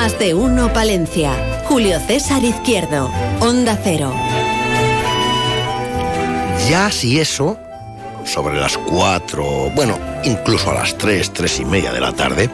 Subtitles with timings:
[0.00, 1.62] Más de uno Palencia.
[1.66, 3.12] Julio César Izquierdo.
[3.40, 4.14] Onda Cero.
[6.70, 7.58] Ya si eso,
[8.24, 12.48] sobre las cuatro, bueno, incluso a las tres, tres y media de la tarde,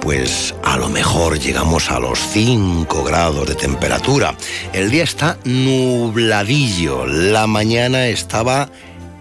[0.00, 4.34] pues a lo mejor llegamos a los 5 grados de temperatura.
[4.72, 8.70] El día está nubladillo, la mañana estaba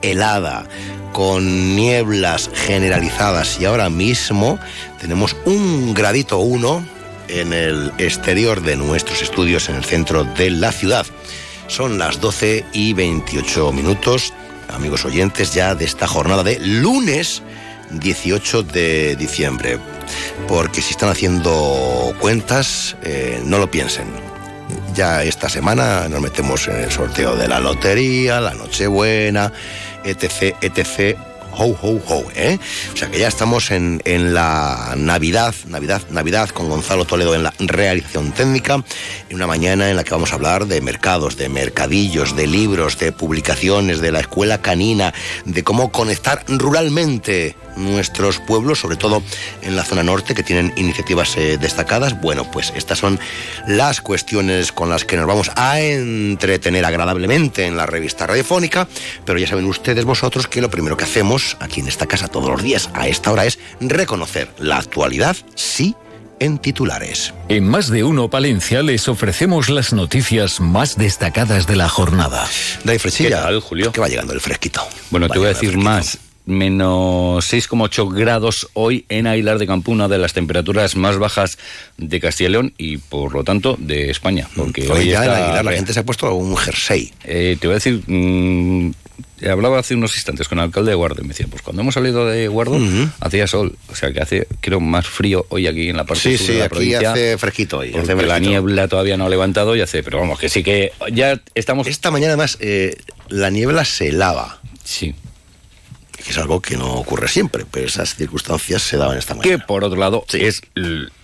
[0.02, 0.64] helada,
[1.12, 4.58] con nieblas generalizadas y ahora mismo
[5.02, 6.82] tenemos un gradito uno
[7.28, 11.06] en el exterior de nuestros estudios en el centro de la ciudad.
[11.68, 14.34] Son las 12 y 28 minutos,
[14.70, 17.42] amigos oyentes, ya de esta jornada de lunes
[17.92, 19.78] 18 de diciembre.
[20.48, 24.06] Porque si están haciendo cuentas, eh, no lo piensen.
[24.94, 29.54] Ya esta semana nos metemos en el sorteo de la lotería, la Nochebuena,
[30.04, 32.60] etc, etc ho, ho, ho, ¿eh?
[32.94, 37.44] O sea que ya estamos en, en, la Navidad, Navidad, Navidad con Gonzalo Toledo en
[37.44, 38.84] la realización técnica,
[39.30, 42.98] en una mañana en la que vamos a hablar de mercados, de mercadillos, de libros,
[42.98, 45.14] de publicaciones, de la escuela canina,
[45.46, 49.22] de cómo conectar ruralmente nuestros pueblos, sobre todo
[49.62, 52.20] en la zona norte, que tienen iniciativas eh, destacadas.
[52.22, 53.20] Bueno, pues estas son
[53.68, 58.88] las cuestiones con las que nos vamos a entretener agradablemente en la revista radiofónica,
[59.26, 62.50] pero ya saben ustedes vosotros que lo primero que hacemos aquí en esta casa todos
[62.50, 65.96] los días a esta hora es reconocer la actualidad, sí
[66.40, 67.34] en titulares.
[67.50, 72.48] En más de uno Palencia les ofrecemos las noticias más destacadas de la jornada.
[72.84, 73.92] Dai Frechilla, ¿Qué tal, Julio?
[73.92, 74.82] Que va llegando el fresquito.
[75.12, 75.90] Bueno, Va te voy a decir fresquito.
[75.90, 76.18] más.
[76.46, 81.58] Menos 6,8 grados hoy en Aguilar de Campo, una de las temperaturas más bajas
[81.98, 84.48] de Castilla y León y por lo tanto de España.
[84.56, 87.14] Porque Hoy hoy ya en Aguilar la gente se ha puesto un jersey.
[87.24, 88.92] Eh, te voy a decir, mm,
[89.50, 91.94] hablaba hace unos instantes con el alcalde de Guardo y me decía, pues cuando hemos
[91.94, 92.78] salido de Guardo
[93.20, 96.38] hacía sol, o sea que hace, creo, más frío hoy aquí en la parte Sí,
[96.38, 97.12] sur sí, de la aquí provincia.
[97.12, 97.90] hace fresquito hoy.
[97.90, 98.50] hace porque la fresquito.
[98.50, 101.88] niebla todavía no ha levantado y hace, pero vamos, que sí que ya estamos...
[101.88, 102.96] Esta mañana además eh,
[103.30, 105.14] la niebla se lava, Sí.
[106.22, 109.66] Que es algo que no ocurre siempre, pero esas circunstancias se daban esta Que mañana.
[109.68, 110.40] por otro lado Sí.
[110.46, 110.62] es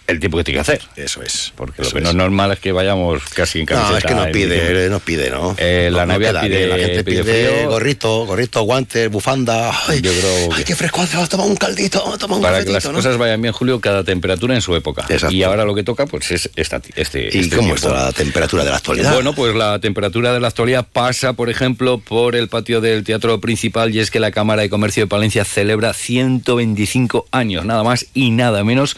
[0.07, 0.81] el tiempo que tiene que hacer.
[0.95, 1.51] Eso es.
[1.56, 2.03] Porque eso lo que es.
[2.03, 3.91] no es normal es que vayamos casi en camiseta.
[3.91, 5.53] No, es que nos pide, nos pide, ¿no?
[5.59, 9.72] Eh, la No, no Navidad queda pide- La gente pide pide, gorrito, gorrito, guantes, bufanda.
[9.88, 12.18] Ay, Yo creo ay que- qué fresco hace, vamos a tomar un caldito, vamos a
[12.18, 12.97] tomar un Para que las cafetito, ¿no?
[13.00, 15.06] cosas vayan bien, Julio, cada temperatura en su época.
[15.09, 15.35] Exacto.
[15.35, 17.29] Y ahora lo que toca, pues es esta, este.
[17.31, 19.13] ¿Y este cómo está la temperatura de la actualidad?
[19.13, 23.39] Bueno, pues la temperatura de la actualidad pasa, por ejemplo, por el patio del Teatro
[23.41, 28.06] Principal y es que la Cámara de Comercio de Palencia celebra 125 años, nada más
[28.13, 28.95] y nada menos.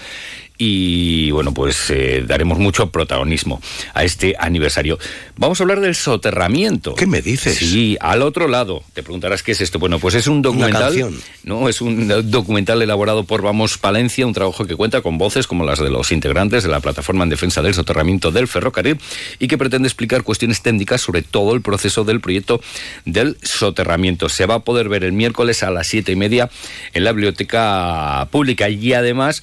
[0.61, 3.61] Y bueno, pues eh, daremos mucho protagonismo
[3.93, 4.99] a este aniversario.
[5.37, 6.95] Vamos a hablar del soterramiento.
[6.95, 7.57] ¿Qué me dices?
[7.57, 8.83] Sí, al otro lado.
[8.91, 9.79] Te preguntarás qué es esto.
[9.79, 11.13] Bueno, pues es un documental.
[11.45, 15.63] No, es un documental elaborado por Vamos Palencia, un trabajo que cuenta con voces como
[15.63, 18.99] las de los integrantes de la plataforma en defensa del soterramiento del ferrocarril
[19.39, 22.59] y que pretende explicar cuestiones técnicas sobre todo el proceso del proyecto
[23.05, 24.27] del soterramiento.
[24.27, 26.49] Se va a poder ver el miércoles a las siete y media
[26.93, 29.41] en la biblioteca pública y además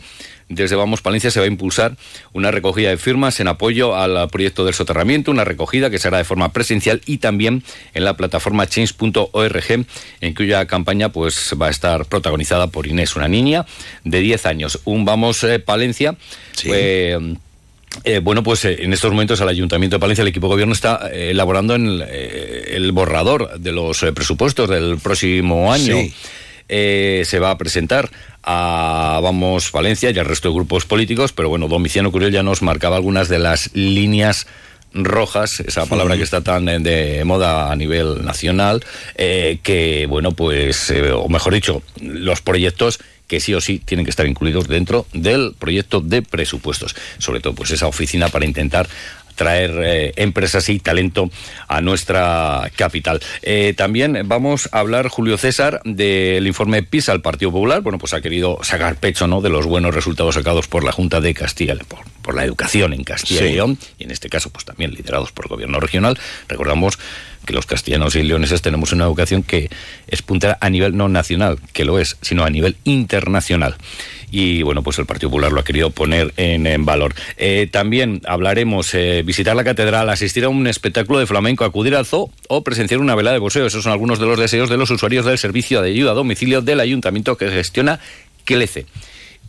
[0.49, 1.97] desde Vamos Palencia se va a impulsar
[2.33, 6.25] una recogida de firmas en apoyo al proyecto del soterramiento, una recogida que será de
[6.25, 7.63] forma presencial y también
[7.95, 9.87] en la plataforma change.org,
[10.21, 13.67] en cuya campaña pues va a estar protagonizada por Inés, una niña
[14.05, 14.81] de 10 años.
[14.85, 16.17] Un Vamos eh, Palencia.
[16.53, 16.71] Sí.
[16.73, 17.37] eh,
[18.05, 20.75] eh, bueno, pues eh, en estos momentos el Ayuntamiento de Palencia, el equipo de gobierno
[20.75, 25.97] está eh, elaborando en, eh, el borrador de los presupuestos del próximo año.
[25.97, 26.15] Sí.
[26.69, 28.11] Eh, se va a presentar
[28.43, 32.63] a Vamos Valencia y al resto de grupos políticos, pero bueno, Domiciano Curiel ya nos
[32.63, 34.47] marcaba algunas de las líneas
[34.93, 38.85] rojas, esa palabra que está tan eh, de moda a nivel nacional,
[39.17, 44.07] eh, que bueno, pues, eh, o mejor dicho, los proyectos que sí o sí tienen
[44.07, 46.95] que estar incluidos dentro del proyecto de presupuestos.
[47.19, 48.89] Sobre todo, pues esa oficina para intentar
[49.37, 51.31] traer eh, empresas y talento
[51.69, 53.21] a nuestra capital.
[53.43, 57.83] Eh, también vamos a hablar, Julio César, del informe PISA al Partido Popular.
[57.83, 59.41] Bueno, pues ha querido sacar pecho ¿no?
[59.41, 63.05] de los buenos resultados sacados por la Junta de Castilla, por, por la educación en
[63.05, 66.19] Castilla y León, y en este caso pues también liderados por el gobierno regional.
[66.49, 66.99] Recordamos
[67.47, 69.71] que los castellanos y leoneses tenemos una educación que
[70.07, 73.77] es puntera a nivel no nacional, que lo es, sino a nivel internacional
[74.31, 77.15] y bueno, pues el Partido Popular lo ha querido poner en, valor.
[77.37, 82.07] Eh, también hablaremos, eh, visitar la catedral, asistir a un espectáculo de flamenco, acudir al
[82.07, 83.67] zoo o presenciar una velada de boxeo.
[83.67, 86.61] Esos son algunos de los deseos de los usuarios del servicio de ayuda a domicilio
[86.61, 88.01] del ayuntamiento que gestiona
[88.45, 88.87] Clece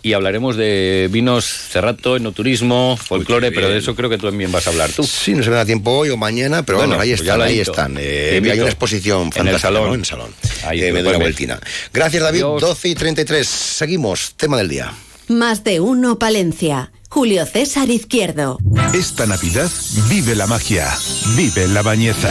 [0.07, 4.65] y hablaremos de vinos cerrato, enoturismo, folclore, pero de eso creo que tú también vas
[4.67, 5.03] a hablar tú.
[5.03, 7.59] Sí, no se me da tiempo hoy o mañana, pero bueno, ahí, pues están, ahí
[7.59, 9.93] están, eh, hay una exposición fantástica en el salón.
[9.93, 10.29] En el salón.
[10.65, 11.59] Ahí eh, me doy una vueltina.
[11.93, 12.41] Gracias, David.
[12.41, 13.45] 12 y 33.
[13.47, 14.33] Seguimos.
[14.37, 14.93] Tema del día.
[15.27, 16.91] Más de uno, Palencia.
[17.09, 18.57] Julio César Izquierdo.
[18.93, 19.69] Esta Navidad
[20.09, 20.87] vive la magia,
[21.35, 22.29] vive la bañeza,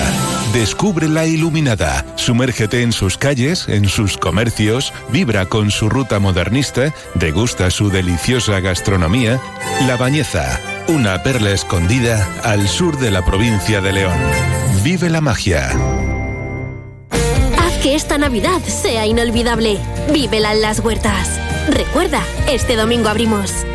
[0.53, 6.95] descubre la iluminada, sumérgete en sus calles, en sus comercios, vibra con su ruta modernista,
[7.15, 9.41] degusta su deliciosa gastronomía.
[9.87, 14.19] La Bañeza, una perla escondida al sur de la provincia de León.
[14.85, 15.71] Vive la magia.
[17.59, 19.79] Haz que esta Navidad sea inolvidable.
[20.13, 21.41] Vívela en las huertas.
[21.69, 23.67] Recuerda, este domingo abrimos.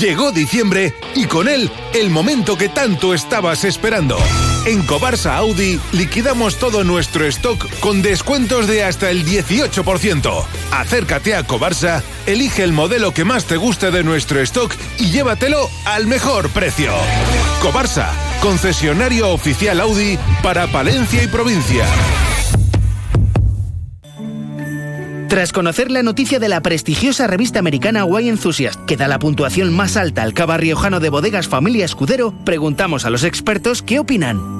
[0.00, 4.16] Llegó diciembre y con él el momento que tanto estabas esperando.
[4.64, 10.44] En Cobarsa Audi liquidamos todo nuestro stock con descuentos de hasta el 18%.
[10.70, 15.68] Acércate a Cobarsa, elige el modelo que más te guste de nuestro stock y llévatelo
[15.84, 16.92] al mejor precio.
[17.60, 18.10] Cobarsa,
[18.40, 21.84] concesionario oficial Audi para Palencia y provincia.
[25.30, 29.72] Tras conocer la noticia de la prestigiosa revista americana Wine Enthusiast, que da la puntuación
[29.72, 34.59] más alta al cava riojano de bodegas Familia Escudero, preguntamos a los expertos qué opinan.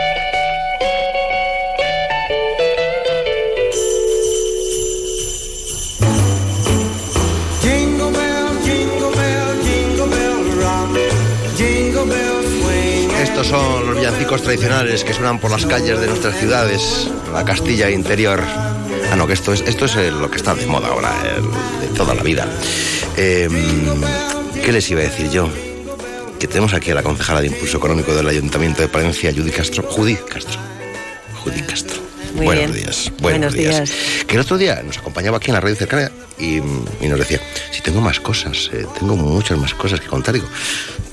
[13.41, 17.89] Estos son los villancicos tradicionales que suenan por las calles de nuestras ciudades, la Castilla
[17.89, 18.39] interior.
[19.11, 21.11] Ah, no, que esto es, esto es lo que está de moda ahora,
[21.81, 22.47] de toda la vida.
[23.17, 23.51] Em,
[24.63, 25.49] ¿Qué les iba a decir yo?
[26.37, 29.81] Que tenemos aquí a la concejala de Impulso Económico del Ayuntamiento de Palencia, Judy Castro.
[29.89, 30.59] Judy Castro.
[31.43, 31.90] Judy Castro.
[32.35, 33.11] Buenos días.
[33.19, 33.91] Buenos, días.
[34.27, 36.61] Que el otro día nos acompañaba aquí en la radio cercana y,
[37.07, 37.39] nos decía,
[37.71, 40.33] si tengo más cosas, eh, tengo muchas más cosas que contar.
[40.33, 40.47] Digo,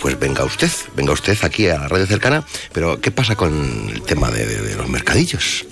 [0.01, 4.03] pues venga usted, venga usted aquí a la radio cercana, pero ¿qué pasa con el
[4.03, 5.67] tema de, los mercadillos?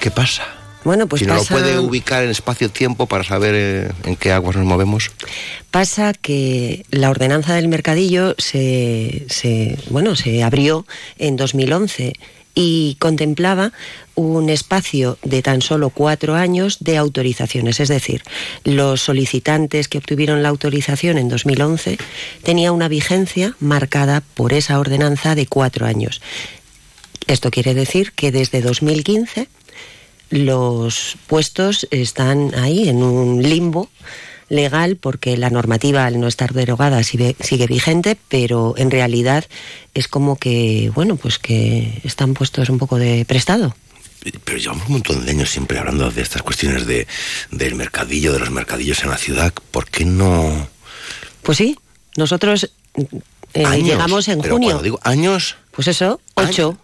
[0.00, 0.44] ¿Qué pasa?
[0.84, 4.54] Bueno, pues si no lo puede ubicar en espacio-tiempo para saber eh, en qué aguas
[4.54, 5.10] nos movemos.
[5.72, 10.86] Pasa que la ordenanza del mercadillo se, se, bueno, se abrió
[11.18, 12.12] en 2011
[12.58, 13.72] y contemplaba
[14.14, 17.78] un espacio de tan solo cuatro años de autorizaciones.
[17.80, 18.22] Es decir,
[18.64, 21.98] los solicitantes que obtuvieron la autorización en 2011
[22.42, 26.22] tenía una vigencia marcada por esa ordenanza de cuatro años.
[27.26, 29.48] Esto quiere decir que desde 2015
[30.30, 33.90] los puestos están ahí en un limbo
[34.48, 39.44] legal porque la normativa al no estar derogada sigue, sigue, vigente, pero en realidad
[39.94, 43.74] es como que, bueno, pues que están puestos un poco de prestado.
[44.44, 47.06] Pero llevamos un montón de años siempre hablando de estas cuestiones de,
[47.50, 49.52] del mercadillo, de los mercadillos en la ciudad.
[49.70, 50.68] ¿Por qué no...?
[51.42, 51.78] Pues sí,
[52.16, 52.70] nosotros
[53.54, 54.80] eh, llegamos en junio.
[54.80, 55.56] digo años...
[55.70, 56.78] Pues eso, ocho.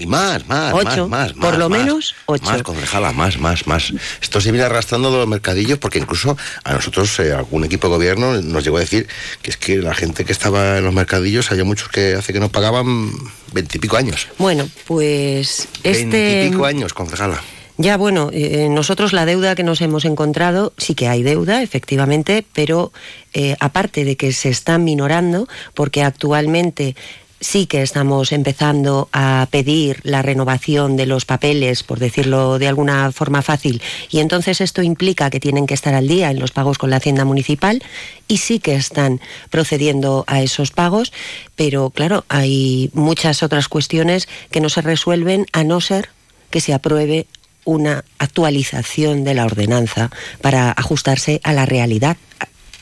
[0.00, 2.44] Y más, más, más, más, Por lo menos ocho.
[2.44, 3.92] Más, concejala, más, más, más.
[4.22, 7.94] Esto se viene arrastrando de los mercadillos porque incluso a nosotros, eh, algún equipo de
[7.94, 9.08] gobierno nos llegó a decir
[9.42, 12.40] que es que la gente que estaba en los mercadillos, había muchos que hace que
[12.40, 13.10] no pagaban
[13.52, 14.28] veintipico años.
[14.38, 16.06] Bueno, pues este...
[16.08, 17.42] Veintipico años, concejala.
[17.80, 22.44] Ya, bueno, eh, nosotros la deuda que nos hemos encontrado, sí que hay deuda, efectivamente,
[22.52, 22.92] pero
[23.34, 26.96] eh, aparte de que se está minorando, porque actualmente
[27.40, 33.12] sí que estamos empezando a pedir la renovación de los papeles, por decirlo de alguna
[33.12, 36.78] forma fácil, y entonces esto implica que tienen que estar al día en los pagos
[36.78, 37.82] con la Hacienda Municipal
[38.26, 41.12] y sí que están procediendo a esos pagos,
[41.54, 46.10] pero claro, hay muchas otras cuestiones que no se resuelven a no ser
[46.50, 47.26] que se apruebe
[47.64, 52.16] una actualización de la ordenanza para ajustarse a la realidad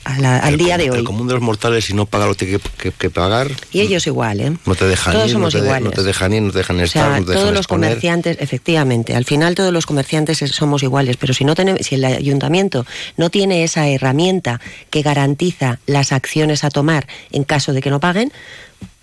[0.07, 0.99] al día de hoy.
[0.99, 3.51] El común de los mortales, si no paga lo que tiene que, pagar.
[3.73, 4.57] Y ellos igual, ¿eh?
[4.65, 5.85] No te dejan todos ir, somos no, te iguales.
[5.85, 9.25] no te dejan ir, no te dejan estar, no te todos los comerciantes, efectivamente, al
[9.25, 12.87] final todos los comerciantes somos iguales, pero si no tenemos, si el ayuntamiento
[13.17, 14.61] no tiene esa herramienta
[14.91, 18.33] que garantiza las acciones a tomar en caso de que no paguen,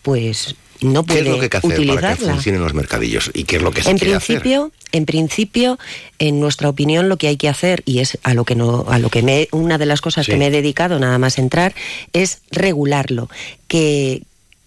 [0.01, 3.31] pues no puede ¿Qué es lo que hay que hacer para que funcionen los mercadillos?
[3.33, 5.79] ¿Y qué es lo que se en quiere principio, en principio,
[6.19, 8.99] en nuestra opinión, lo que hay que hacer y es a lo que no, a
[8.99, 10.31] lo que me, una de las cosas Sí.
[10.31, 11.73] que me he dedicado nada más entrar
[12.13, 13.29] es regularlo,
[13.67, 14.23] que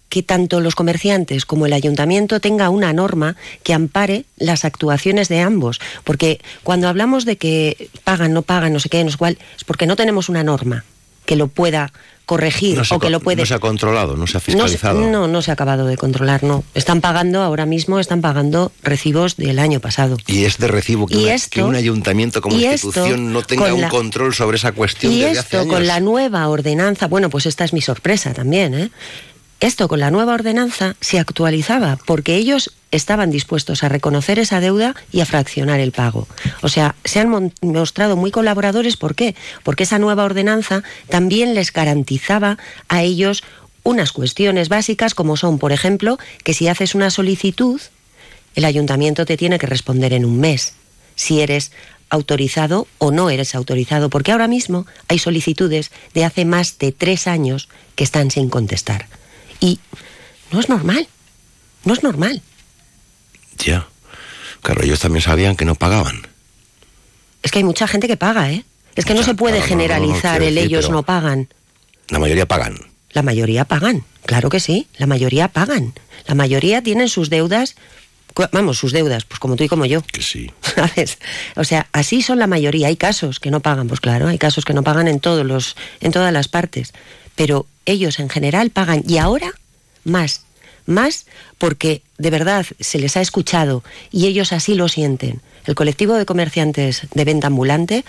[0.09, 5.41] que tanto los comerciantes como el ayuntamiento tenga una norma que ampare las actuaciones de
[5.41, 9.37] ambos, porque cuando hablamos de que pagan, no pagan, no sé qué, no sé cuál,
[9.57, 10.85] es porque no tenemos una norma
[11.27, 11.91] que lo pueda
[12.25, 14.41] corregir No se, o que lo puede no se ha controlado, no se ha no,
[14.41, 14.99] se- fiscalizado.
[14.99, 16.63] no, no se ha acabado de controlar, no.
[16.73, 20.17] Están pagando, ahora mismo están pagando recibos del año pasado.
[20.27, 23.41] Y es de recibo que, Y una- esto- que un ayuntamiento como institución esto no
[23.43, 27.07] tenga un la- control sobre esa cuestión Y desde hace esto con la nueva ordenanza,
[27.07, 28.89] bueno, pues esta es mi sorpresa también, ¿eh?
[29.59, 34.93] Esto con la nueva ordenanza se actualizaba porque ellos estaban dispuestos a reconocer esa deuda
[35.11, 36.27] y a fraccionar el pago.
[36.61, 39.35] O sea, se han mostrado muy colaboradores, ¿por qué?
[39.63, 43.43] Porque esa nueva ordenanza también les garantizaba a ellos
[43.81, 47.81] unas cuestiones básicas como son, por ejemplo, que si haces una solicitud,
[48.53, 50.73] el ayuntamiento te tiene que responder en un mes
[51.15, 51.71] si eres
[52.09, 57.27] autorizado o no eres autorizado, porque ahora mismo hay solicitudes de hace más de tres
[57.27, 59.07] años que están sin contestar.
[59.59, 59.79] Y
[60.51, 61.07] no es normal,
[61.83, 62.41] no es normal.
[63.57, 63.87] Ya.
[64.61, 66.27] Claro, ellos también sabían que no pagaban.
[67.43, 68.65] Es que hay mucha gente que paga, ¿eh?
[68.95, 71.47] Es que no se puede claro, no, no, no, generalizar el decir, ellos no pagan.
[72.09, 72.79] La mayoría pagan.
[73.11, 75.93] La mayoría pagan, claro que sí, la mayoría pagan.
[76.25, 77.75] La mayoría tienen sus deudas,
[78.51, 80.01] vamos, sus deudas, pues como tú y como yo.
[80.01, 80.51] Que sí.
[80.75, 81.19] ¿Sabes?
[81.55, 82.87] O sea, así son la mayoría.
[82.87, 85.75] Hay casos que no pagan, pues claro, hay casos que no pagan en todos los,
[86.01, 86.93] en todas las partes.
[87.37, 89.53] Pero ellos en general pagan y ahora
[90.03, 90.41] más,
[90.85, 91.25] más
[91.57, 95.41] porque de verdad se les ha escuchado y ellos así lo sienten.
[95.65, 98.03] El colectivo de comerciantes de venta ambulante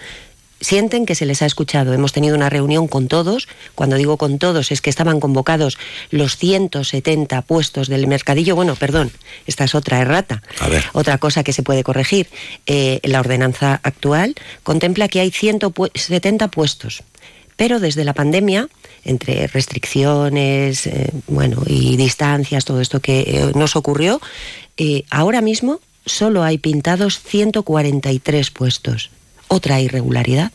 [0.61, 1.93] sienten que se les ha escuchado.
[1.93, 3.49] Hemos tenido una reunión con todos.
[3.75, 5.79] Cuando digo con todos es que estaban convocados
[6.11, 8.57] los 170 puestos del mercadillo.
[8.57, 9.13] Bueno, perdón,
[9.47, 10.43] esta es otra errata.
[10.61, 10.85] A ver.
[10.93, 12.29] Otra cosa que se puede corregir.
[12.67, 17.03] Eh, la ordenanza actual contempla que hay 170 puestos.
[17.57, 18.69] Pero desde la pandemia,
[19.05, 24.21] entre restricciones, eh, bueno, y distancias, todo esto que eh, nos ocurrió,
[24.77, 29.11] eh, ahora mismo solo hay pintados 143 puestos.
[29.49, 30.53] Otra irregularidad.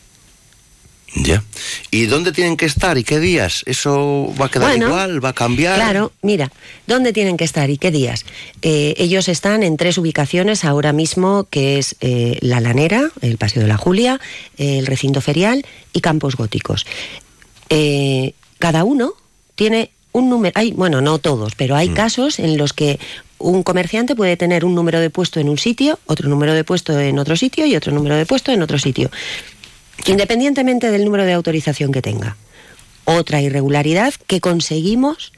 [1.16, 1.44] Ya.
[1.92, 3.62] ¿Y dónde tienen que estar y qué días?
[3.68, 5.24] ¿Eso va a quedar Bueno, igual?
[5.24, 5.76] ¿Va a cambiar?
[5.76, 6.52] Claro, mira,
[6.88, 8.26] ¿dónde tienen que estar y qué días?
[8.64, 13.62] Eh, ellos están en tres ubicaciones ahora mismo, que es eh, La Lanera, el Paseo
[13.62, 14.20] de la Julia,
[14.58, 16.86] eh, el Recinto Ferial y Campos Góticos.
[17.76, 19.14] Eh, cada uno
[19.56, 23.00] tiene un número, hay, bueno, no todos, pero hay casos en los que
[23.40, 27.00] un comerciante puede tener un número de puesto en un sitio, otro número de puesto
[27.00, 29.10] en otro sitio y otro número de puesto en otro sitio,
[30.06, 32.38] independientemente del número de autorización que tenga.
[33.06, 35.34] Otra irregularidad que conseguimos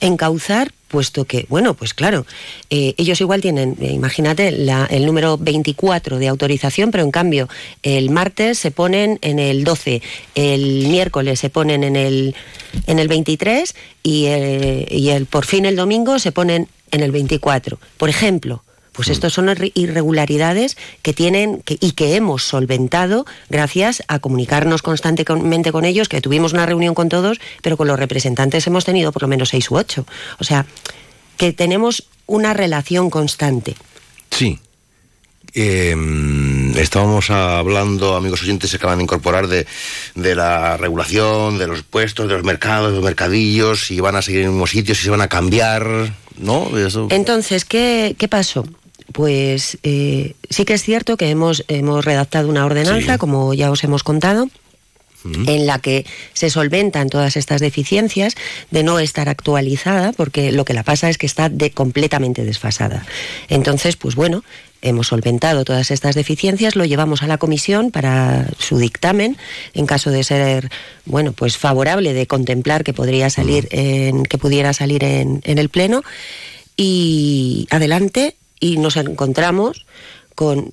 [0.00, 2.26] encauzar, puesto que, bueno, pues claro,
[2.70, 7.48] eh, ellos igual tienen, eh, imagínate, la- el número 24 de autorización, pero en cambio
[7.82, 10.02] el martes se ponen en el 12,
[10.34, 12.34] el miércoles se ponen en el,
[12.86, 17.12] en el 23 y, eh, y el, por fin el domingo se ponen en el
[17.12, 17.78] 24.
[17.98, 18.64] Por ejemplo,
[18.98, 24.82] pues estos son irre- irregularidades que tienen que- y que hemos solventado gracias a comunicarnos
[24.82, 29.12] constantemente con ellos, que tuvimos una reunión con todos, pero con los representantes hemos tenido
[29.12, 30.04] por lo menos seis u ocho.
[30.40, 30.66] O sea,
[31.36, 33.76] que tenemos una relación constante.
[34.32, 34.58] Sí.
[35.54, 35.94] Eh,
[36.76, 39.64] estábamos hablando, amigos oyentes, se acaban de incorporar de,
[40.16, 44.22] de la regulación, de los puestos, de los mercados, de los mercadillos, si van a
[44.22, 46.76] seguir en el mismo sitio, si se van a cambiar, ¿no?
[46.76, 48.66] Eso- Entonces, ¿qué, qué pasó?
[49.12, 53.18] Pues eh, sí que es cierto que hemos, hemos redactado una ordenanza, Sí.
[53.18, 54.48] como ya os hemos contado,
[55.24, 58.34] en la que se solventan todas estas deficiencias
[58.70, 63.04] de no estar actualizada, porque lo que la pasa es que está de, completamente desfasada.
[63.48, 64.44] Entonces, pues bueno,
[64.80, 69.36] hemos solventado todas estas deficiencias, lo llevamos a la comisión para su dictamen,
[69.74, 70.70] en caso de ser,
[71.04, 75.68] bueno, pues favorable de contemplar que podría salir en, que pudiera salir en, en el
[75.68, 76.02] pleno,
[76.76, 79.86] y adelante, y nos encontramos
[80.34, 80.72] con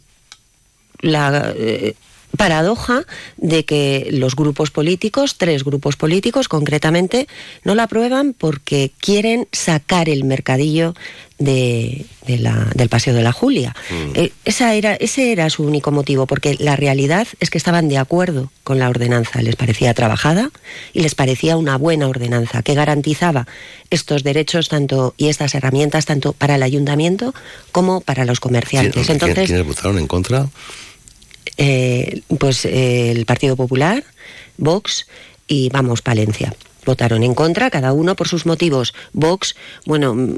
[1.00, 1.96] la eh,
[2.38, 3.06] paradoja
[3.38, 7.28] de que los grupos políticos, tres grupos políticos concretamente,
[7.64, 10.94] no la aprueban porque quieren sacar el mercadillo
[11.38, 13.76] de, del Paseo de la Julia.
[13.90, 14.12] Mm.
[14.16, 17.98] Eh, esa era, ese era su único motivo, porque la realidad es que estaban de
[17.98, 20.50] acuerdo con la ordenanza, les parecía trabajada
[20.94, 23.48] y les parecía una buena ordenanza que garantizaba
[23.90, 27.34] estos derechos tanto y estas herramientas tanto para el ayuntamiento
[27.72, 29.10] como para los comerciantes.
[29.10, 30.48] Entonces, ¿Quiénes votaron en contra?
[31.58, 34.04] Eh, pues eh, el Partido Popular,
[34.58, 35.08] Vox
[35.48, 36.54] y Vamos Palencia.
[36.86, 38.94] Votaron en contra, cada uno por sus motivos.
[39.14, 40.36] Vox, bueno, mm,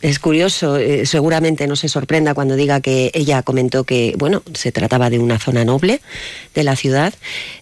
[0.00, 4.72] es curioso, eh, seguramente no se sorprenda cuando diga que ella comentó que, bueno, se
[4.72, 6.00] trataba de una zona noble
[6.54, 7.14] de la ciudad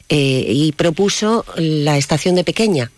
[0.09, 2.93] y propuso la estación de Pequeña,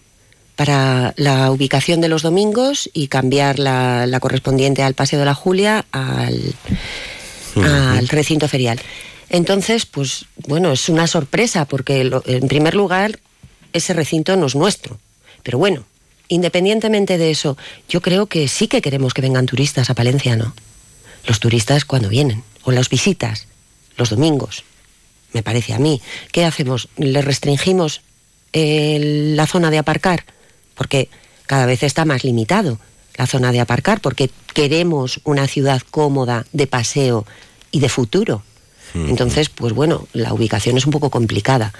[0.54, 5.86] para la ubicación de los domingos y cambiar la, correspondiente al Paseo de la Julia
[5.92, 6.54] al,
[7.56, 8.80] al recinto ferial.
[9.28, 13.18] Entonces, pues bueno, es una sorpresa porque en primer lugar
[13.72, 14.98] ese recinto no es nuestro.
[15.42, 15.84] Pero bueno,
[16.28, 17.56] independientemente de eso,
[17.88, 20.54] yo creo que sí que queremos que vengan turistas a Palencia, ¿no?
[21.26, 23.46] Los turistas cuando vienen, o las visitas,
[23.96, 24.64] los domingos,
[25.32, 26.00] me parece a mí.
[26.32, 26.88] ¿Qué hacemos?
[26.96, 28.02] ¿Le restringimos
[28.52, 30.24] la zona de aparcar?
[30.74, 31.08] Porque
[31.46, 32.78] cada vez está más limitado
[33.16, 37.26] la zona de aparcar, porque queremos una ciudad cómoda de paseo
[37.70, 38.42] y de futuro.
[39.08, 41.72] Entonces, pues bueno, la ubicación es un poco complicada.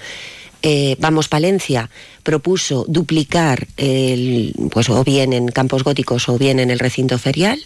[0.61, 1.89] Eh, Vamos Palencia
[2.23, 7.59] propuso duplicar el, pues o bien en campos góticos o bien en el recinto ferial.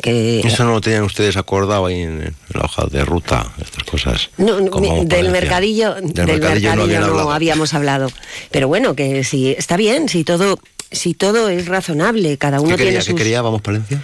[0.00, 4.30] Que, Eso no lo tenían ustedes acordado ahí en, la hoja de ruta, estas cosas.
[4.38, 8.10] No, del mercadillo, del, mercadillo, no, habíamos hablado.
[8.50, 10.58] Pero bueno, que si está bien, si todo,
[10.90, 14.02] si todo es razonable, cada uno ¿Qué tiene quería, ¿Qué quería Vamos Palencia?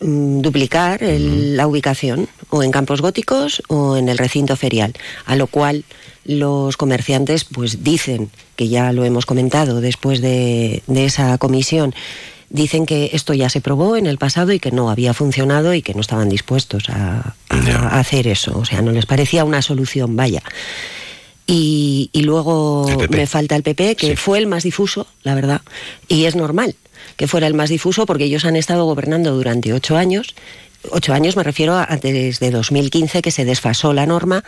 [0.00, 4.94] Mm, duplicar la ubicación o en campos góticos o en el recinto ferial,
[5.26, 5.84] a lo cual
[6.24, 11.94] los comerciantes pues dicen, que ya lo hemos comentado después de, esa comisión,
[12.50, 15.82] dicen que esto ya se probó en el pasado y que no había funcionado y
[15.82, 17.36] que no estaban dispuestos a,
[17.92, 20.42] hacer eso, o sea, no les parecía una solución, vaya.
[21.46, 25.60] Y, luego me falta el PP, que fue el más difuso, la verdad,
[26.08, 26.74] y es normal
[27.16, 30.34] que fuera el más difuso porque ellos han estado gobernando durante ocho años.
[30.90, 34.44] Ocho años me refiero a desde 2015 que se desfasó la norma.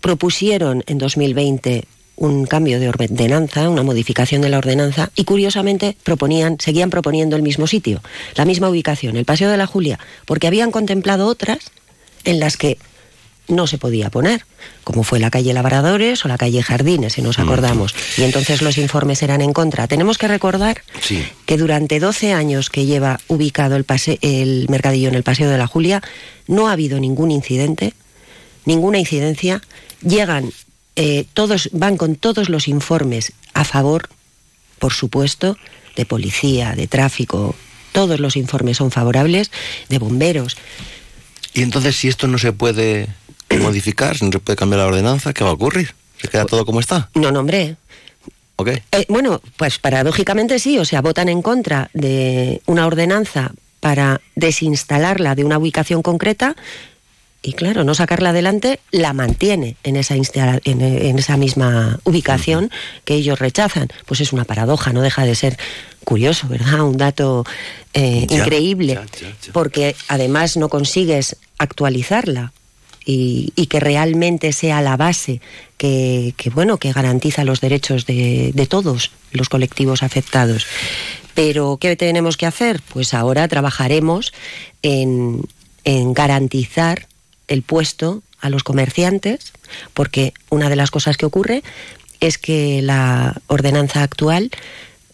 [0.00, 1.84] Propusieron en 2020
[2.16, 7.42] un cambio de ordenanza, una modificación de la ordenanza y curiosamente proponían, seguían proponiendo el
[7.42, 8.02] mismo sitio,
[8.36, 11.58] la misma ubicación, el Paseo de la Julia, porque habían contemplado otras
[12.24, 12.78] en las que
[13.48, 14.44] no se podía poner,
[14.84, 17.94] como fue la calle Labradores o la calle Jardines, si nos acordamos.
[18.16, 19.86] Y entonces los informes eran en contra.
[19.86, 20.82] Tenemos que recordar
[21.46, 23.84] que durante 12 años que lleva ubicado el,
[24.22, 26.02] el mercadillo en el Paseo de la Julia,
[26.46, 27.94] no ha habido ningún incidente,
[28.64, 29.60] ninguna incidencia.
[30.00, 30.52] Llegan
[30.96, 34.08] eh, todos, van con todos los informes a favor,
[34.78, 35.56] por supuesto,
[35.96, 37.54] de policía, de tráfico,
[37.92, 39.50] todos los informes son favorables,
[39.88, 40.56] de bomberos.
[41.54, 43.08] Y entonces, si esto no se puede
[43.60, 45.94] modificar, si no se puede cambiar la ordenanza, ¿qué va a ocurrir?
[46.20, 47.10] ¿Se queda todo como está?
[47.14, 47.76] No, no, hombre.
[48.56, 48.82] Okay.
[48.92, 55.34] Eh, bueno, pues paradójicamente sí, o sea, votan en contra de una ordenanza para desinstalarla
[55.34, 56.54] de una ubicación concreta
[57.46, 62.70] y claro, no sacarla adelante, la mantiene en esa, en, esa misma ubicación
[63.04, 63.88] que ellos rechazan.
[64.06, 65.58] Pues es una paradoja, no deja de ser
[66.04, 66.80] curioso, ¿verdad?
[66.80, 67.44] Un dato
[67.92, 68.98] eh, increíble,
[69.52, 72.54] porque además no consigues actualizarla
[73.04, 75.40] y, que realmente sea la base
[75.76, 80.66] que, bueno que garantiza los derechos de, todos los colectivos afectados.
[81.34, 82.80] Pero ¿qué tenemos que hacer?
[82.92, 84.32] Pues ahora trabajaremos
[84.82, 85.42] en,
[85.84, 87.08] garantizar
[87.48, 89.52] el puesto a los comerciantes,
[89.92, 91.62] porque una de las cosas que ocurre
[92.20, 94.50] es que la ordenanza actual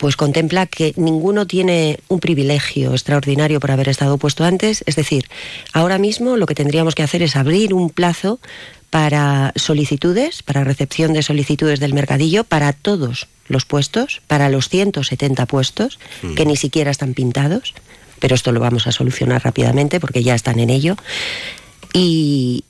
[0.01, 4.83] pues contempla que ninguno tiene un privilegio extraordinario por haber estado puesto antes.
[4.87, 5.29] Es decir,
[5.75, 8.41] ahora mismo lo que tendríamos que hacer es abrir un plazo
[8.89, 15.45] para solicitudes, para recepción de solicitudes del mercadillo, para todos los puestos, para los 170
[15.45, 16.35] puestos, mm.
[16.35, 17.75] que ni siquiera están pintados,
[18.21, 20.97] pero esto lo vamos a solucionar rápidamente porque ya están en ello,
[21.93, 22.65] y,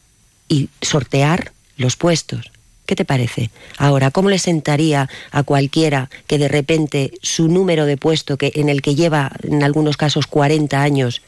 [0.48, 2.50] y sortear los puestos.
[2.90, 3.50] ¿Qué te parece?
[3.78, 8.68] Ahora, ¿cómo le sentaría a cualquiera que de repente su número de puesto, que en
[8.68, 11.22] el que lleva en algunos casos 40 años,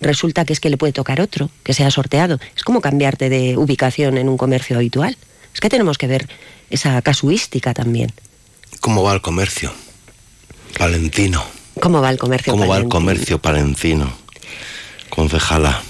[0.00, 2.40] resulta que es que le puede tocar otro, que sea sorteado?
[2.56, 5.18] Es como cambiarte de ubicación en un comercio habitual.
[5.52, 6.26] Es que tenemos que ver
[6.70, 8.10] esa casuística también.
[8.80, 9.74] ¿Cómo va el comercio?
[10.78, 11.44] Palentino.
[11.82, 14.10] ¿Cómo va el comercio ¿Cómo va el comercio palentino?
[15.10, 15.82] Concejala.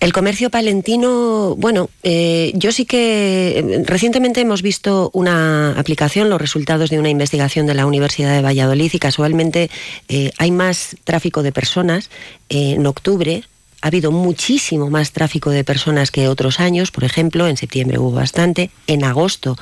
[0.00, 6.40] El comercio palentino, bueno, eh, yo sí que eh, recientemente hemos visto una aplicación, los
[6.40, 9.70] resultados de una investigación de la Universidad de Valladolid y casualmente
[10.08, 12.08] eh, hay más tráfico de personas
[12.48, 13.44] en octubre.
[13.82, 18.12] Ha habido muchísimo más tráfico de personas que otros años, por ejemplo, en septiembre hubo
[18.12, 19.58] bastante, en agosto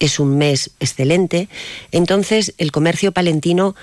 [0.00, 1.48] es un mes excelente.
[1.92, 3.74] Entonces, el comercio palentino,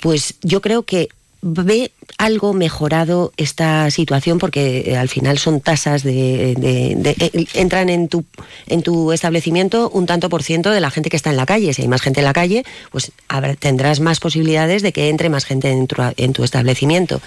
[0.00, 1.08] pues yo creo que
[1.42, 8.08] ve algo mejorado esta situación porque eh, al final son tasas de, eh, entran en
[8.08, 8.24] tu
[8.66, 11.72] en tu establecimiento un tanto por ciento de la gente que está en la calle.
[11.72, 13.12] Si hay más gente en la calle pues
[13.58, 17.22] tendrás más posibilidades de que entre más gente en tu, en tu establecimiento.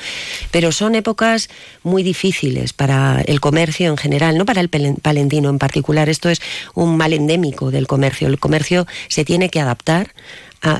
[0.52, 1.50] Pero son épocas
[1.82, 6.10] muy difíciles para el comercio en general no para el palentino en particular.
[6.10, 6.42] Esto es
[6.76, 8.28] un mal endémico del comercio.
[8.28, 10.12] El comercio se tiene que adaptar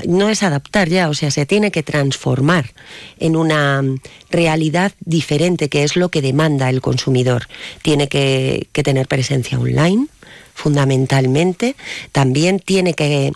[0.06, 2.72] no es adaptar ya, o sea, se tiene que transformar
[3.18, 3.82] en una
[4.30, 7.48] realidad diferente, que es lo que demanda el consumidor.
[7.82, 10.06] Tiene que, tener presencia online,
[10.54, 11.74] fundamentalmente,
[12.12, 13.32] también tiene que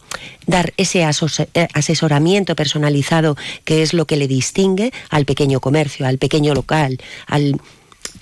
[0.46, 6.54] dar ese asesoramiento personalizado que es lo que le distingue al pequeño comercio, al pequeño
[6.54, 7.61] local, al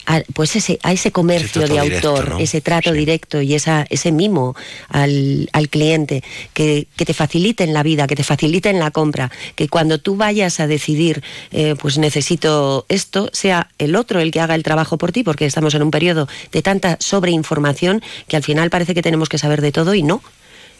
[0.07, 4.55] a, pues ese, a ese comercio de autor, ese trato directo y esa, ese mimo
[4.88, 6.23] al, al cliente
[6.55, 10.16] que, que, te facilite la vida, que te facilite en la compra, que cuando tú
[10.16, 14.99] vayas a decidir, eh, pues necesito esto, sea el otro el que haga el trabajo
[14.99, 19.03] por ti, porque estamos en un periodo de tanta sobreinformación que al final parece que
[19.03, 20.23] tenemos que saber de todo y no.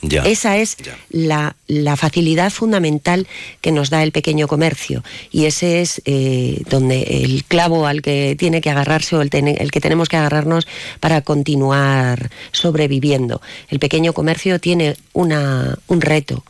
[0.03, 0.77] Esa es
[1.11, 1.57] la,
[1.97, 3.27] facilidad fundamental
[3.61, 5.03] que nos da el pequeño comercio.
[5.31, 9.71] Y ese es eh, donde el clavo al que tiene que agarrarse o el, el,
[9.71, 10.67] que tenemos que agarrarnos
[11.01, 13.41] para continuar sobreviviendo.
[13.69, 16.45] El pequeño comercio tiene una, un reto,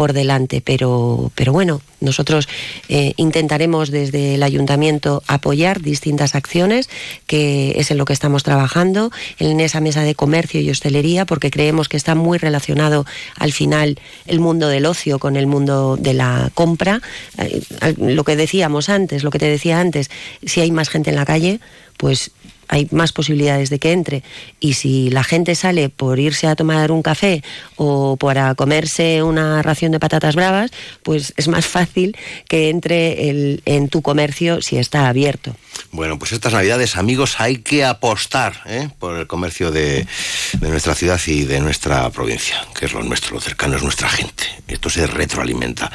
[0.00, 2.48] por delante, pero, pero bueno, nosotros
[2.88, 6.88] eh, intentaremos desde el ayuntamiento apoyar distintas acciones,
[7.26, 11.50] que es en lo que estamos trabajando, en esa mesa de comercio y hostelería, porque
[11.50, 13.04] creemos que está muy relacionado
[13.36, 17.02] al final el mundo del ocio con el mundo de la compra.
[17.36, 17.60] Eh,
[17.98, 20.10] lo que decíamos antes, lo que te decía antes,
[20.46, 21.60] si hay más gente en la calle,
[21.98, 22.30] pues
[22.70, 24.22] hay más posibilidades de que entre.
[24.60, 27.42] Y si la gente sale por irse a tomar un café
[27.76, 30.70] o para comerse una ración de patatas bravas,
[31.02, 32.16] pues es más fácil
[32.48, 35.54] que entre el, en tu comercio si está abierto.
[35.90, 38.88] Bueno, pues estas navidades, amigos, hay que apostar ¿eh?
[39.00, 40.06] por el comercio de,
[40.52, 44.08] de, nuestra ciudad y de nuestra provincia, que es lo nuestro, lo cercano es nuestra
[44.08, 44.44] gente.
[44.68, 45.90] Esto se retroalimenta.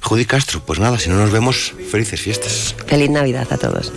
[0.00, 2.74] Judy Castro, pues nada, si no nos vemos, felices fiestas.
[2.86, 3.92] Feliz Navidad a todos.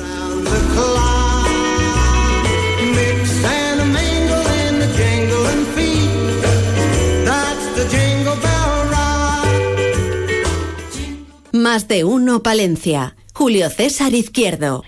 [11.88, 13.16] De uno Palencia.
[13.34, 14.84] Julio César Izquierdo.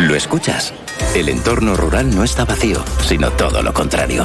[0.00, 0.74] ¿Lo escuchas?
[1.14, 4.24] El entorno rural no está vacío, sino todo lo contrario.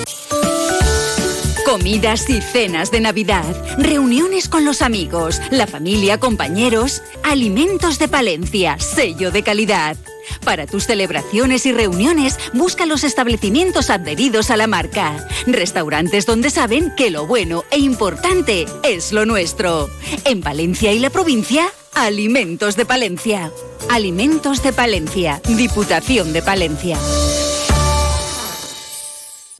[1.71, 3.45] Comidas y cenas de Navidad,
[3.77, 9.95] reuniones con los amigos, la familia, compañeros, alimentos de Palencia, sello de calidad.
[10.43, 15.25] Para tus celebraciones y reuniones, busca los establecimientos adheridos a la marca.
[15.47, 19.89] Restaurantes donde saben que lo bueno e importante es lo nuestro.
[20.25, 23.49] En Valencia y la provincia, Alimentos de Palencia.
[23.89, 26.97] Alimentos de Palencia, Diputación de Palencia.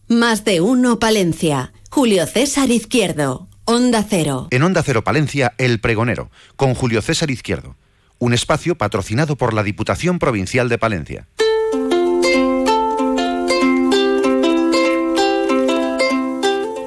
[0.09, 1.71] Más de uno Palencia.
[1.93, 4.47] Julio César Izquierdo, Onda Cero.
[4.51, 7.75] En Onda Cero Palencia, El Pregonero, con Julio César Izquierdo.
[8.17, 11.27] Un espacio patrocinado por la Diputación Provincial de Palencia.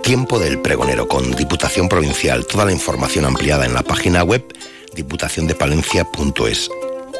[0.02, 2.46] Tiempo del Pregonero con Diputación Provincial.
[2.46, 4.42] Toda la información ampliada en la página web
[4.96, 6.70] diputaciondepalencia.es.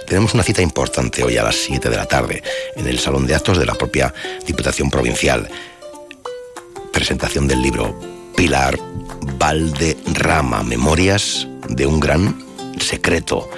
[0.06, 2.42] Tenemos una cita importante hoy a las 7 de la tarde
[2.76, 4.14] en el Salón de Actos de la propia
[4.46, 5.50] Diputación Provincial
[6.94, 7.98] presentación del libro
[8.36, 8.78] Pilar
[9.38, 12.42] Valderrama, Memorias de un gran
[12.80, 13.50] secreto.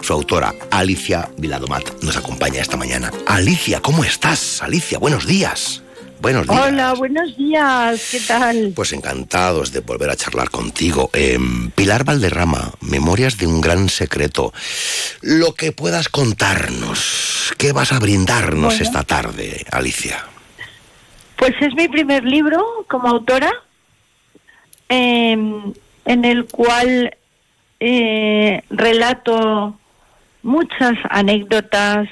[0.00, 3.10] Su autora, Alicia Viladomat, nos acompaña esta mañana.
[3.26, 4.62] Alicia, ¿cómo estás?
[4.62, 5.82] Alicia, buenos días.
[6.20, 6.60] Buenos días.
[6.66, 8.00] Hola, buenos días.
[8.10, 8.72] ¿Qué tal?
[8.74, 11.10] Pues encantados de volver a charlar contigo.
[11.12, 14.52] Em, Pilar Valderrama, Memorias de un gran secreto.
[15.20, 18.84] Lo que puedas contarnos, ¿qué vas a brindarnos Bueno.
[18.84, 20.24] esta tarde, Alicia?
[21.38, 23.52] Pues es mi primer libro como autora,
[24.88, 25.32] eh,
[26.04, 27.16] en el cual
[27.78, 29.78] eh, relato
[30.42, 32.08] muchas anécdotas,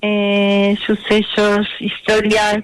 [0.00, 2.62] eh, sucesos, historias,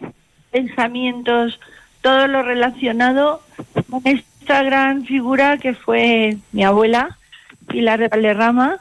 [0.52, 1.58] pensamientos,
[2.02, 3.42] todo lo relacionado
[3.90, 7.18] con esta gran figura que fue mi abuela,
[7.66, 8.78] Pilar de Valderrama,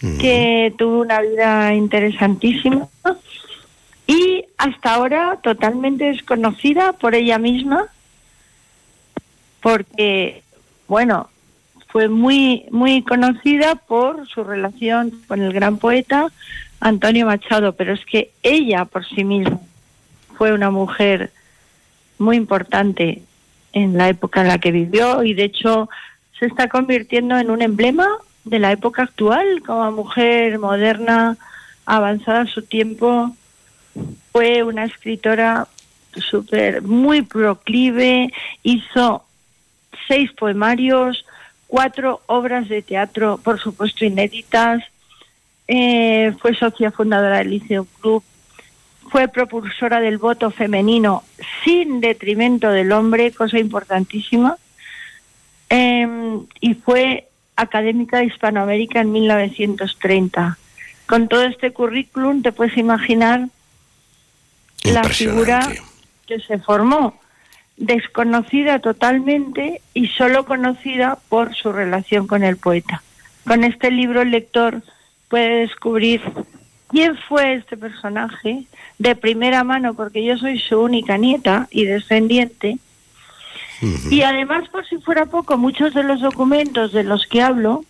[0.00, 2.88] que tuvo una vida interesantísima
[4.08, 7.86] y hasta ahora totalmente desconocida por ella misma
[9.60, 10.42] porque
[10.88, 11.28] bueno
[11.88, 16.28] fue muy muy conocida por su relación con el gran poeta
[16.80, 19.60] Antonio Machado pero es que ella por sí misma
[20.36, 21.30] fue una mujer
[22.18, 23.22] muy importante
[23.74, 25.90] en la época en la que vivió y de hecho
[26.38, 28.08] se está convirtiendo en un emblema
[28.44, 31.36] de la época actual como mujer moderna
[31.84, 33.34] avanzada a su tiempo
[34.32, 35.68] fue una escritora
[36.14, 39.24] súper muy proclive, hizo
[40.06, 41.24] seis poemarios,
[41.66, 44.82] cuatro obras de teatro, por supuesto inéditas,
[45.66, 48.22] eh, fue socia fundadora del Liceo Club,
[49.10, 51.24] fue propulsora del voto femenino
[51.64, 54.56] sin detrimento del hombre, cosa importantísima,
[55.70, 60.58] eh, y fue académica de Hispanoamérica en 1930.
[61.06, 63.48] Con todo este currículum te puedes imaginar
[64.84, 65.60] la figura
[66.26, 67.20] que se formó,
[67.76, 73.02] desconocida totalmente y solo conocida por su relación con el poeta.
[73.46, 74.82] Con este libro el lector
[75.28, 76.22] puede descubrir
[76.88, 78.64] quién fue este personaje
[78.98, 82.78] de primera mano, porque yo soy su única nieta y descendiente.
[84.10, 87.84] Y además, por si fuera poco, muchos de los documentos de los que hablo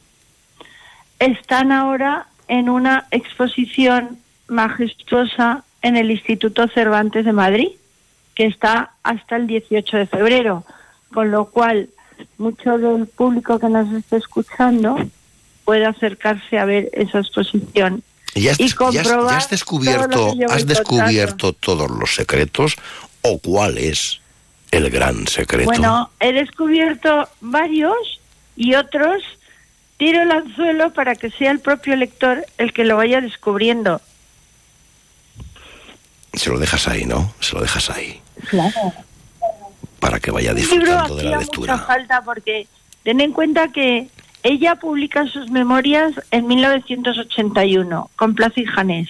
[1.18, 7.68] están ahora en una exposición majestuosa en el Instituto Cervantes de Madrid,
[8.34, 10.64] que está hasta el 18 de febrero,
[11.12, 11.88] con lo cual
[12.36, 14.96] mucho del público que nos esté escuchando
[15.64, 18.02] puede acercarse a ver esa exposición.
[18.34, 22.76] ¿Ya has, y ya has- ya comprobar has descubierto, has descubierto todos los secretos
[23.22, 24.20] o cuál es
[24.70, 25.66] el gran secreto?
[25.66, 27.96] Bueno, he descubierto varios
[28.56, 29.22] y otros
[29.96, 34.00] tiro el anzuelo para que sea el propio lector el que lo vaya descubriendo.
[36.38, 37.32] Se lo dejas ahí, ¿no?
[37.40, 38.92] Se lo dejas ahí Claro.
[40.00, 41.78] para que vaya disfrutando de la mucha lectura.
[41.78, 42.66] falta porque
[43.02, 44.08] ten en cuenta que
[44.44, 49.08] ella publica sus memorias en 1981 con Plaza y Janés,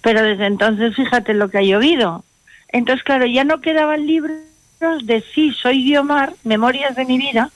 [0.00, 2.24] pero desde entonces fíjate lo que ha llovido.
[2.68, 4.38] Entonces, claro, ya no quedaban libros
[5.04, 7.50] de sí, soy Guiomar, Memorias de mi vida,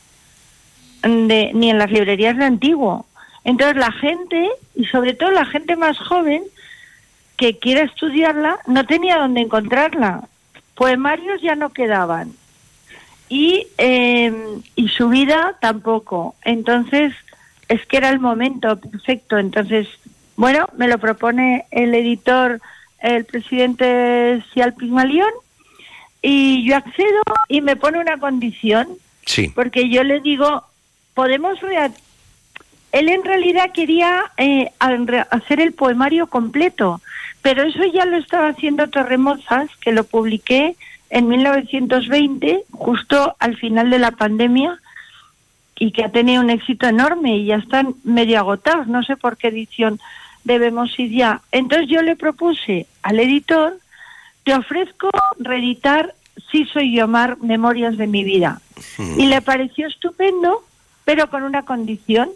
[1.03, 3.07] de, ni en las librerías de antiguo.
[3.45, 6.43] Entonces la gente, y sobre todo la gente más joven,
[7.37, 10.29] que quiera estudiarla, no tenía dónde encontrarla.
[10.75, 12.33] Poemarios ya no quedaban.
[13.29, 14.33] Y, eh,
[14.75, 16.35] y su vida tampoco.
[16.45, 17.13] Entonces,
[17.69, 19.39] es que era el momento perfecto.
[19.39, 19.89] Entonces,
[20.37, 22.61] bueno, me lo propone el editor,
[23.01, 25.31] el presidente Cial Pigmalión,
[26.23, 28.89] y yo accedo y me pone una condición.
[29.25, 29.51] Sí.
[29.55, 30.65] Porque yo le digo,
[31.15, 31.61] podemos
[32.93, 34.71] él en realidad quería eh,
[35.31, 37.01] hacer el poemario completo,
[37.43, 40.77] pero eso ya lo estaba haciendo Torremozas, que lo publiqué
[41.11, 44.81] en 1920, justo al final de la pandemia,
[45.79, 48.87] y que ha tenido un éxito enorme y ya están medio agotados.
[48.87, 50.01] No sé por qué edición
[50.45, 51.43] debemos ir ya.
[51.53, 53.79] Entonces yo le propuse al editor,
[54.45, 56.15] te ofrezco reeditar
[56.51, 58.61] Sí soy yo, Mar, Memorias de mi vida.
[59.17, 60.63] Y le pareció estupendo,
[61.05, 62.29] pero con una condición,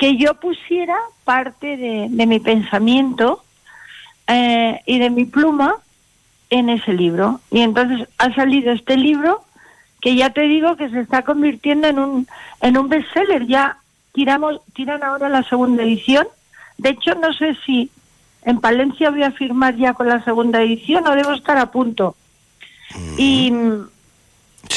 [0.00, 3.44] que yo pusiera parte de, de mi pensamiento
[4.26, 5.76] eh, y de mi pluma
[6.48, 7.42] en ese libro.
[7.50, 9.44] Y entonces ha salido este libro
[10.00, 12.26] que ya te digo que se está convirtiendo en un,
[12.62, 13.46] en un bestseller.
[13.46, 13.76] Ya
[14.12, 16.26] tiramos, tiran ahora la segunda edición.
[16.78, 17.90] De hecho, no sé si
[18.46, 22.16] en Palencia voy a firmar ya con la segunda edición o debo estar a punto.
[23.18, 23.52] Y,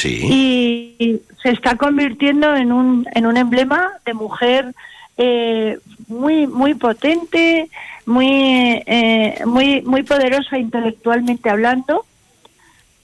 [0.04, 4.74] y se está convirtiendo en un, en un emblema de mujer
[5.16, 7.68] eh, muy muy potente,
[8.06, 12.04] muy eh, muy muy poderosa intelectualmente hablando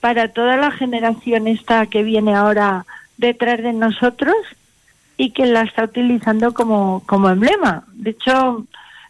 [0.01, 2.85] para toda la generación esta que viene ahora
[3.17, 4.35] detrás de nosotros
[5.15, 7.83] y que la está utilizando como, como emblema.
[7.93, 8.65] De hecho,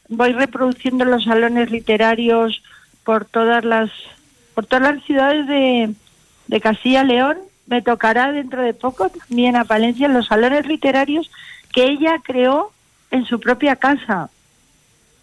[0.09, 2.61] voy reproduciendo los salones literarios
[3.05, 3.89] por todas las
[4.53, 5.93] por todas las ciudades de,
[6.47, 7.37] de Castilla León.
[7.65, 11.31] Me tocará dentro de poco también a Palencia los salones literarios
[11.71, 12.73] que ella creó
[13.12, 14.30] en su propia casa.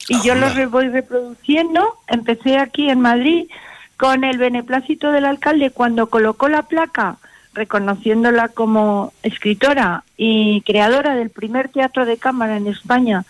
[0.09, 1.99] Y yo los voy reproduciendo.
[2.07, 3.49] Empecé aquí en Madrid
[3.97, 7.19] con el beneplácito del alcalde cuando colocó la placa
[7.55, 13.25] reconociéndola como escritora y creadora del primer teatro de cámara en España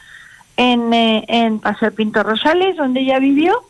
[0.59, 3.63] en, eh, en Paseo Pinto Rosales, donde ella vivió,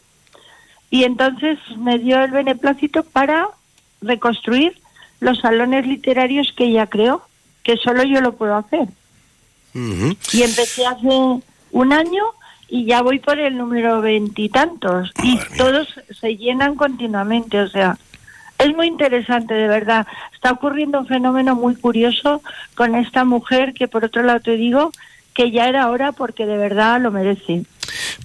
[0.90, 3.48] y entonces me dio el beneplácito para
[4.00, 4.80] reconstruir
[5.20, 7.22] los salones literarios que ella creó,
[7.62, 8.88] que solo yo lo puedo hacer.
[9.74, 11.08] Y empecé hace
[11.70, 12.24] un año
[12.68, 15.10] y ya voy por el número veintitantos.
[15.22, 15.88] Y, todos
[16.20, 17.96] se llenan continuamente, o sea,
[18.58, 20.06] es muy interesante, de verdad.
[20.34, 22.42] Está ocurriendo un fenómeno muy curioso
[22.74, 24.92] con esta mujer que, por otro lado, te digo
[25.38, 27.62] que ya era hora porque de verdad lo merece.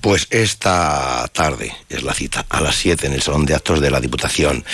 [0.01, 3.91] Pues esta tarde es la cita, a las 7 en el Salón de Actos de
[3.91, 4.65] la Diputación.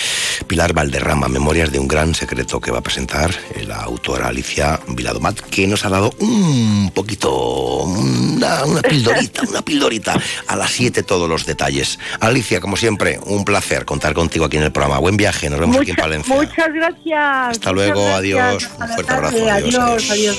[0.46, 3.30] Pilar Valderrama, Memorias de un gran secreto que va a presentar
[3.66, 10.18] la autora Alicia Viladomat, que nos ha dado un poquito, una, una pildorita, una pildorita.
[10.46, 11.98] A las 7 todos los detalles.
[12.20, 14.98] Alicia, como siempre, un placer contar contigo aquí en el programa.
[14.98, 16.34] Buen viaje, nos vemos aquí en Palencia.
[16.34, 17.50] Muchas gracias.
[17.50, 18.66] Hasta luego, adiós.
[18.80, 19.50] Un fuerte abrazo.
[19.50, 20.10] adiós.
[20.10, 20.38] adiós.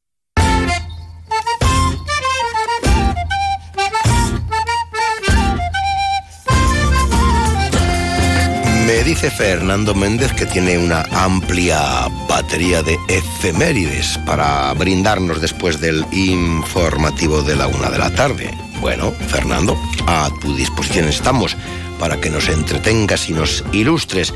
[8.91, 16.05] Me dice Fernando Méndez que tiene una amplia batería de efemérides para brindarnos después del
[16.11, 18.51] informativo de la una de la tarde.
[18.81, 19.77] Bueno, Fernando,
[20.07, 21.55] a tu disposición estamos
[21.99, 24.33] para que nos entretengas y nos ilustres.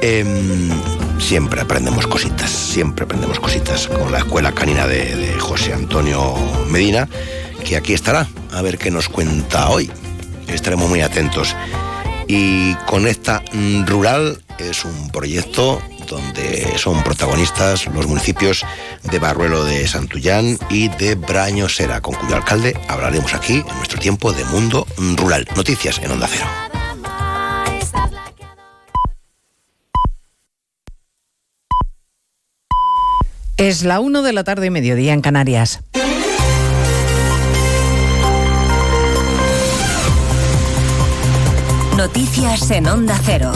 [0.00, 0.70] Em,
[1.18, 6.36] siempre aprendemos cositas, siempre aprendemos cositas con la escuela canina de, de José Antonio
[6.68, 7.08] Medina,
[7.64, 9.90] que aquí estará a ver qué nos cuenta hoy.
[10.46, 11.56] Estaremos muy atentos.
[12.26, 13.42] Y Conecta
[13.86, 18.64] Rural es un proyecto donde son protagonistas los municipios
[19.02, 24.32] de Barruelo de Santullán y de Brañosera, con cuyo alcalde hablaremos aquí en nuestro tiempo
[24.32, 25.46] de Mundo Rural.
[25.56, 26.46] Noticias en Onda Cero.
[33.56, 35.82] Es la 1 de la tarde, mediodía en Canarias.
[42.02, 43.52] Noticias en Onda Cero.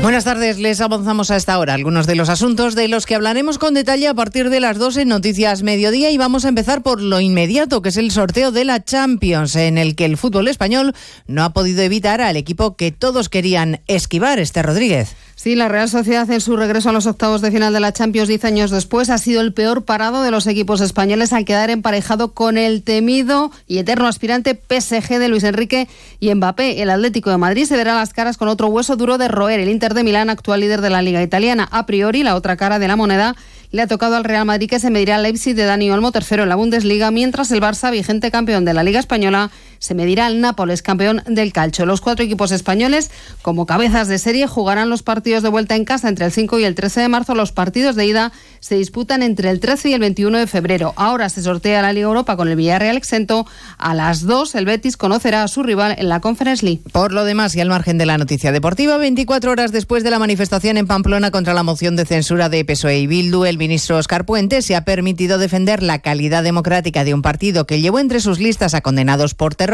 [0.00, 3.58] Buenas tardes, les avanzamos a esta hora algunos de los asuntos de los que hablaremos
[3.58, 7.02] con detalle a partir de las 12 en Noticias Mediodía y vamos a empezar por
[7.02, 10.94] lo inmediato, que es el sorteo de la Champions, en el que el fútbol español
[11.26, 15.16] no ha podido evitar al equipo que todos querían esquivar, este Rodríguez.
[15.42, 18.28] Sí, la Real Sociedad en su regreso a los octavos de final de la Champions
[18.28, 22.34] 10 años después ha sido el peor parado de los equipos españoles al quedar emparejado
[22.34, 26.82] con el temido y eterno aspirante PSG de Luis Enrique y Mbappé.
[26.82, 29.60] El Atlético de Madrid se verá las caras con otro hueso duro de roer.
[29.60, 31.66] El Inter de Milán, actual líder de la Liga Italiana.
[31.72, 33.34] A priori, la otra cara de la moneda
[33.72, 36.42] le ha tocado al Real Madrid que se medirá al Leipzig de Dani Olmo, tercero
[36.42, 39.50] en la Bundesliga, mientras el Barça, vigente campeón de la Liga Española,
[39.80, 41.86] se medirá al Nápoles, campeón del calcio.
[41.86, 43.10] Los cuatro equipos españoles,
[43.42, 46.64] como cabezas de serie, jugarán los partidos de vuelta en casa entre el 5 y
[46.64, 47.34] el 13 de marzo.
[47.34, 50.92] Los partidos de ida se disputan entre el 13 y el 21 de febrero.
[50.96, 53.46] Ahora se sortea la Liga Europa con el Villarreal exento.
[53.78, 56.82] A las 2 el Betis conocerá a su rival en la Conference League.
[56.92, 60.18] Por lo demás, y al margen de la noticia deportiva, 24 horas después de la
[60.18, 64.26] manifestación en Pamplona contra la moción de censura de PSOE y Bildu, el ministro Oscar
[64.26, 68.40] Puente se ha permitido defender la calidad democrática de un partido que llevó entre sus
[68.40, 69.69] listas a condenados por terrorismo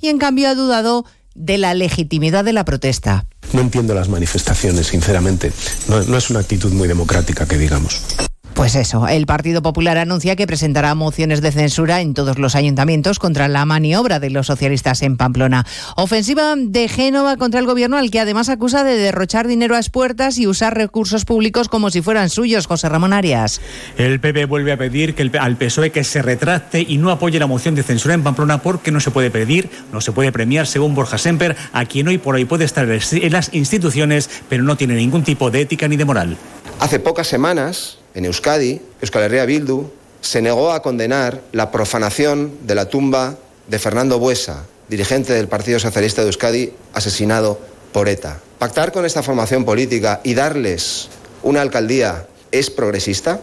[0.00, 3.26] y en cambio ha dudado de la legitimidad de la protesta.
[3.52, 5.52] No entiendo las manifestaciones, sinceramente.
[5.88, 8.02] No, no es una actitud muy democrática que digamos.
[8.54, 13.18] Pues eso, el Partido Popular anuncia que presentará mociones de censura en todos los ayuntamientos
[13.18, 15.64] contra la maniobra de los socialistas en Pamplona.
[15.96, 20.36] Ofensiva de Génova contra el gobierno al que además acusa de derrochar dinero a expuertas
[20.38, 23.60] y usar recursos públicos como si fueran suyos, José Ramón Arias.
[23.96, 27.38] El PP vuelve a pedir que el, al PSOE que se retracte y no apoye
[27.38, 30.66] la moción de censura en Pamplona porque no se puede pedir, no se puede premiar,
[30.66, 34.76] según Borja Semper, a quien hoy por hoy puede estar en las instituciones, pero no
[34.76, 36.36] tiene ningún tipo de ética ni de moral.
[36.80, 39.90] Hace pocas semanas en Euskadi, Euskal Herria Bildu
[40.20, 43.36] se negó a condenar la profanación de la tumba
[43.68, 47.58] de Fernando Buesa, dirigente del Partido Socialista de Euskadi, asesinado
[47.92, 48.40] por ETA.
[48.58, 51.08] ¿Pactar con esta formación política y darles
[51.42, 53.40] una alcaldía es progresista?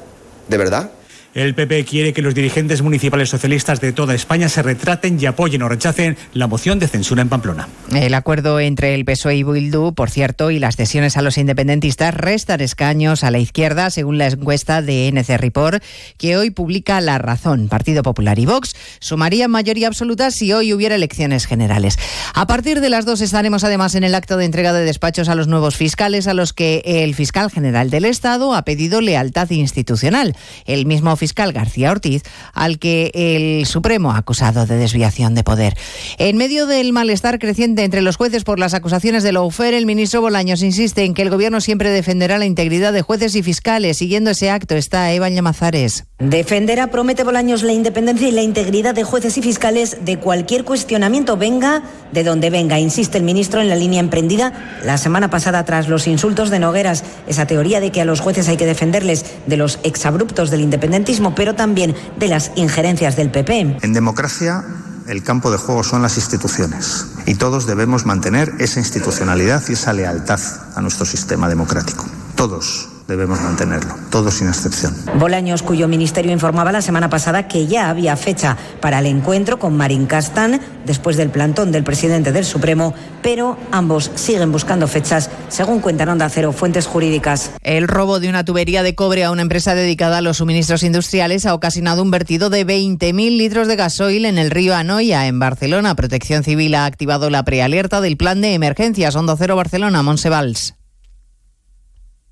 [0.47, 0.91] ¿De verdad?
[1.38, 5.62] El PP quiere que los dirigentes municipales socialistas de toda España se retraten y apoyen
[5.62, 7.68] o rechacen la moción de censura en Pamplona.
[7.92, 12.16] El acuerdo entre el PSOE y Bildu, por cierto, y las cesiones a los independentistas
[12.16, 15.84] restan escaños a la izquierda, según la encuesta de NC Report,
[16.18, 17.68] que hoy publica La Razón.
[17.68, 22.00] Partido Popular y Vox sumarían mayoría absoluta si hoy hubiera elecciones generales.
[22.34, 25.36] A partir de las dos estaremos además en el acto de entrega de despachos a
[25.36, 30.36] los nuevos fiscales, a los que el fiscal general del Estado ha pedido lealtad institucional.
[30.66, 32.23] El mismo fiscal fiscal García Ortiz,
[32.53, 35.75] al que el Supremo ha acusado de desviación de poder.
[36.17, 40.21] En medio del malestar creciente entre los jueces por las acusaciones de Loufer, el ministro
[40.21, 43.97] Bolaños insiste en que el gobierno siempre defenderá la integridad de jueces y fiscales.
[43.97, 46.05] Siguiendo ese acto está Eva Llamazares.
[46.19, 51.36] Defenderá, promete Bolaños, la independencia y la integridad de jueces y fiscales de cualquier cuestionamiento,
[51.36, 55.89] venga de donde venga, insiste el ministro en la línea emprendida la semana pasada tras
[55.89, 59.57] los insultos de Nogueras, esa teoría de que a los jueces hay que defenderles de
[59.57, 63.78] los exabruptos del independentismo pero también de las injerencias del PP.
[63.82, 64.64] En democracia
[65.08, 69.93] el campo de juego son las instituciones y todos debemos mantener esa institucionalidad y esa
[69.93, 70.39] lealtad
[70.76, 72.05] a nuestro sistema democrático.
[72.36, 74.95] Todos debemos mantenerlo, todos sin excepción.
[75.18, 79.76] Bolaños, cuyo ministerio informaba la semana pasada que ya había fecha para el encuentro con
[79.78, 85.80] Marín Castán después del plantón del presidente del Supremo, pero ambos siguen buscando fechas, según
[85.80, 87.51] cuentan Onda Cero fuentes jurídicas.
[87.62, 91.45] El robo de una tubería de cobre a una empresa dedicada a los suministros industriales
[91.45, 95.95] ha ocasionado un vertido de 20.000 litros de gasoil en el río Anoia, en Barcelona.
[95.95, 100.76] Protección Civil ha activado la prealerta del plan de emergencias Onda Cero Barcelona, Monsevals.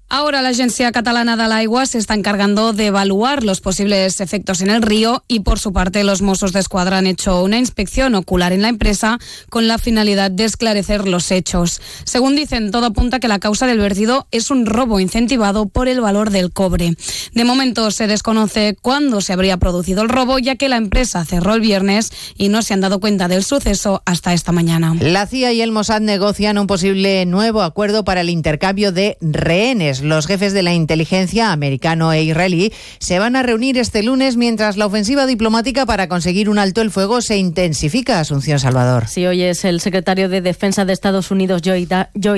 [0.08, 4.70] Ahora la Agencia Catalana de l'Aigua se está encargando de evaluar los posibles efectos en
[4.70, 8.54] el río y por su parte los Mossos de Escuadra han hecho una inspección ocular
[8.54, 9.18] en la empresa
[9.50, 11.82] con la finalidad de esclarecer los hechos.
[12.04, 16.02] Según dicen, todo apunta que la causa del vertido es un robo incentivado por el
[16.02, 16.94] valor del cobre.
[17.34, 21.56] De momento se desconoce cuándo se habría producido el robo ya que la empresa cerró
[21.56, 24.96] el viernes y no se han dado cuenta del suceso hasta esta mañana.
[25.00, 29.95] La CIA y el Mossad negocian un posible nuevo acuerdo para el intercambio de rehenes
[30.02, 34.78] los jefes de la inteligencia americano e israelí se van a reunir este lunes mientras
[34.78, 38.20] la ofensiva diplomática para conseguir un alto el fuego se intensifica.
[38.20, 39.08] Asunción Salvador.
[39.08, 41.88] Sí, hoy es el secretario de Defensa de Estados Unidos, Joy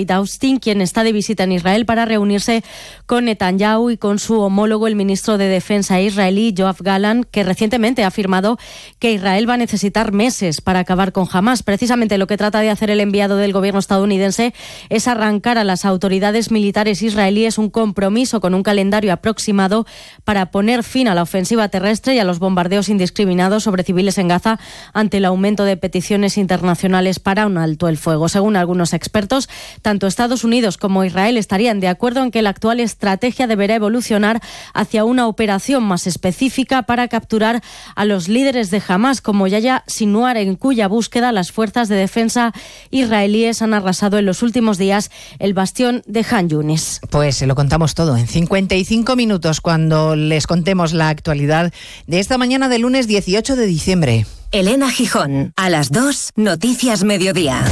[0.10, 2.64] Austin, quien está de visita en Israel para reunirse
[3.06, 8.04] con Netanyahu y con su homólogo, el ministro de Defensa israelí, Joab Galan, que recientemente
[8.04, 8.58] ha afirmado
[9.00, 11.64] que Israel va a necesitar meses para acabar con Hamas.
[11.64, 14.54] Precisamente lo que trata de hacer el enviado del gobierno estadounidense
[14.90, 19.86] es arrancar a las autoridades militares israelíes es un compromiso con un calendario aproximado
[20.24, 24.28] para poner fin a la ofensiva terrestre y a los bombardeos indiscriminados sobre civiles en
[24.28, 24.60] Gaza
[24.94, 28.30] ante el aumento de peticiones internacionales para un alto el fuego.
[28.30, 29.50] Según algunos expertos,
[29.82, 34.42] tanto Estados Unidos como Israel estarían de acuerdo en que la actual estrategia deberá evolucionar
[34.74, 37.62] hacia una operación más específica para capturar
[37.96, 42.54] a los líderes de Hamas, como Yaya Sinuar, en cuya búsqueda las fuerzas de defensa
[42.90, 47.02] israelíes han arrasado en los últimos días el bastión de Han Yunis.
[47.10, 51.72] Pues se lo contamos todo en 55 minutos cuando les contemos la actualidad
[52.08, 54.26] de esta mañana del lunes 18 de diciembre.
[54.52, 57.64] Elena Gijón, a las 2, Noticias Mediodía.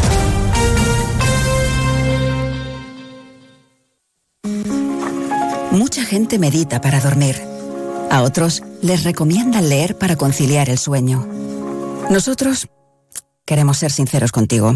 [5.72, 7.36] Mucha gente medita para dormir.
[8.12, 11.28] A otros les recomiendan leer para conciliar el sueño.
[12.12, 12.68] Nosotros
[13.46, 14.76] queremos ser sinceros contigo.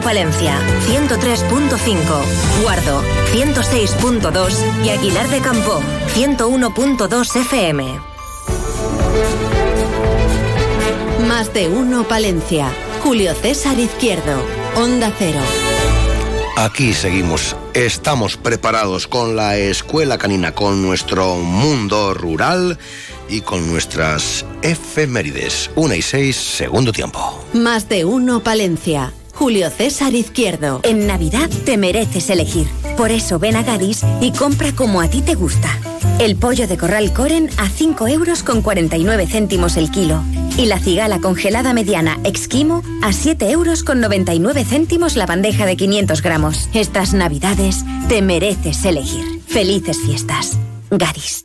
[0.00, 5.80] Palencia 103.5, Guardo 106.2 y Aguilar de Campo
[6.14, 8.00] 101.2 FM.
[11.26, 12.72] Más de uno Palencia.
[13.02, 14.42] Julio César Izquierdo.
[14.76, 15.40] Onda Cero.
[16.56, 17.54] Aquí seguimos.
[17.74, 22.78] Estamos preparados con la escuela canina, con nuestro mundo rural
[23.28, 25.70] y con nuestras efemérides.
[25.76, 27.44] Una y seis, segundo tiempo.
[27.52, 29.12] Más de uno Palencia.
[29.38, 30.80] Julio César Izquierdo.
[30.82, 32.66] En Navidad te mereces elegir.
[32.96, 35.68] Por eso ven a Gadis y compra como a ti te gusta.
[36.18, 40.24] El pollo de corral Coren a 5 euros con 49 céntimos el kilo.
[40.56, 45.76] Y la cigala congelada mediana Exquimo a 7 euros con 99 céntimos la bandeja de
[45.76, 46.68] 500 gramos.
[46.74, 49.40] Estas Navidades te mereces elegir.
[49.46, 50.58] Felices fiestas.
[50.90, 51.44] Gadis.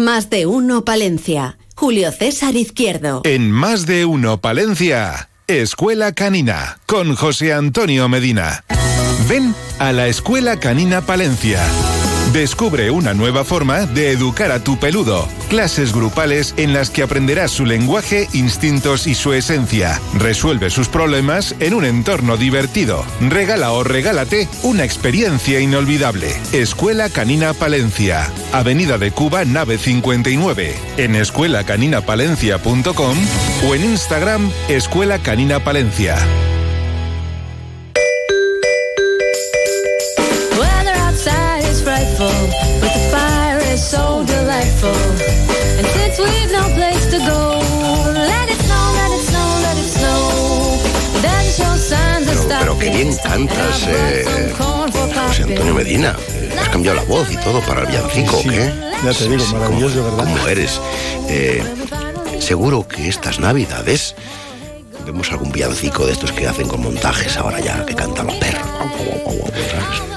[0.02, 1.58] Más de uno Palencia.
[1.76, 3.22] Julio César Izquierdo.
[3.24, 8.64] En Más de uno Palencia, Escuela Canina, con José Antonio Medina.
[9.30, 11.62] Ven a la Escuela Canina Palencia.
[12.34, 15.28] Descubre una nueva forma de educar a tu peludo.
[15.50, 20.00] Clases grupales en las que aprenderás su lenguaje, instintos y su esencia.
[20.14, 23.04] Resuelve sus problemas en un entorno divertido.
[23.20, 26.34] Regala o regálate una experiencia inolvidable.
[26.54, 28.32] Escuela Canina Palencia.
[28.54, 30.74] Avenida de Cuba, nave 59.
[30.96, 33.18] En escuelacaninapalencia.com
[33.68, 36.16] o en Instagram, Escuela Canina Palencia.
[44.84, 47.60] And since we've no place to go,
[48.14, 50.52] let it snow, let it snow, let it snow.
[52.60, 56.16] Pero qué bien cantas, eh, José Antonio Medina.
[56.60, 58.74] Has cambiado la voz y todo para el villancico, ¿o ¿qué?
[59.04, 60.26] Ya te digo, maravilloso, ¿verdad?
[60.26, 60.80] ¿Cómo eres?
[61.28, 61.64] Eh,
[62.40, 64.16] seguro que estas navidades
[65.06, 68.62] vemos algún villancico de estos que hacen con montajes ahora ya, que cantan los perros.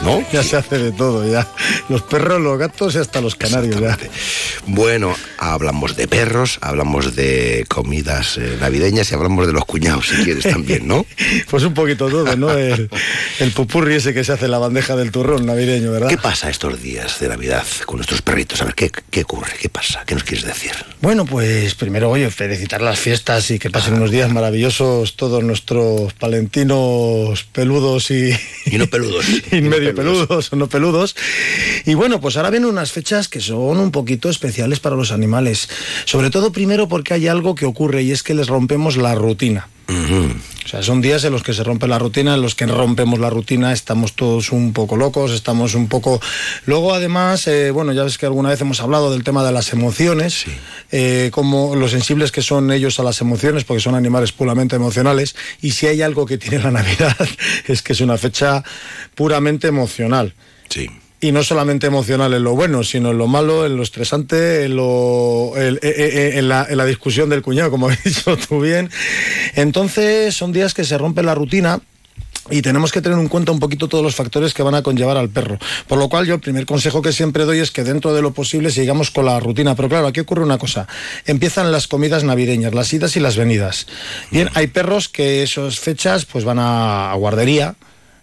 [0.03, 0.23] ¿No?
[0.31, 1.49] Ya se hace de todo, ya.
[1.89, 3.97] Los perros, los gatos y hasta los canarios, ya.
[4.67, 10.17] Bueno, hablamos de perros, hablamos de comidas eh, navideñas y hablamos de los cuñados, si
[10.17, 11.07] quieres también, ¿no?
[11.51, 12.53] Pues un poquito todo, ¿no?
[12.53, 12.91] El,
[13.41, 16.09] el pupurri ese que se hace en la bandeja del turrón navideño, ¿verdad?
[16.09, 18.61] ¿Qué pasa estos días de Navidad con nuestros perritos?
[18.61, 19.53] A ver, ¿qué, qué ocurre?
[19.59, 20.03] ¿Qué pasa?
[20.05, 20.73] ¿Qué nos quieres decir?
[21.01, 26.13] Bueno, pues primero, oye, felicitar las fiestas y que pasen unos días maravillosos todos nuestros
[26.15, 28.31] palentinos peludos y...
[28.67, 29.27] Y no peludos.
[29.53, 31.15] y medio peludos o no peludos.
[31.85, 35.69] Y bueno, pues ahora vienen unas fechas que son un poquito especiales para los animales.
[36.05, 39.69] Sobre todo primero porque hay algo que ocurre y es que les rompemos la rutina.
[39.87, 43.19] O sea, son días en los que se rompe la rutina, en los que rompemos
[43.19, 46.21] la rutina, estamos todos un poco locos, estamos un poco...
[46.65, 49.73] Luego, además, eh, bueno, ya ves que alguna vez hemos hablado del tema de las
[49.73, 50.47] emociones,
[50.91, 55.37] eh, como lo sensibles que son ellos a las emociones, porque son animales puramente emocionales,
[55.61, 57.17] y si hay algo que tiene la Navidad
[57.67, 58.65] es que es una fecha
[59.15, 60.35] puramente emocional.
[60.71, 60.89] Sí.
[61.25, 64.77] Y no solamente emocional en lo bueno, sino en lo malo, en lo estresante, en,
[64.77, 68.91] la, discusión del cuñado, como has dicho tú bien.
[69.55, 71.81] Entonces son días que se rompe la rutina.
[72.51, 75.17] Y tenemos que tener en cuenta un poquito todos los factores que van a conllevar
[75.17, 75.59] al perro.
[75.89, 78.35] Por lo cual yo el primer consejo que siempre doy es que dentro de lo
[78.35, 79.75] posible sigamos con la rutina.
[79.75, 80.87] Pero claro, aquí ocurre una cosa.
[81.25, 83.87] Empiezan las comidas navideñas, las idas y las venidas.
[84.31, 87.77] Bien, hay perros que esas fechas pues van a guardería,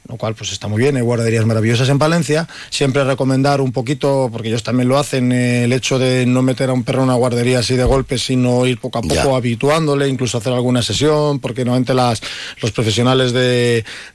[0.08, 2.47] lo cual pues está muy bien, hay guarderías maravillosas en Palencia.
[2.70, 6.70] Siempre recomendar un poquito, porque ellos también lo hacen, eh, el hecho de no meter
[6.70, 9.36] a un perro en una guardería así de golpe, sino ir poco a poco Ya.
[9.36, 12.22] habituándole, incluso hacer alguna sesión, porque normalmente las,
[12.62, 13.39] los profesionales de,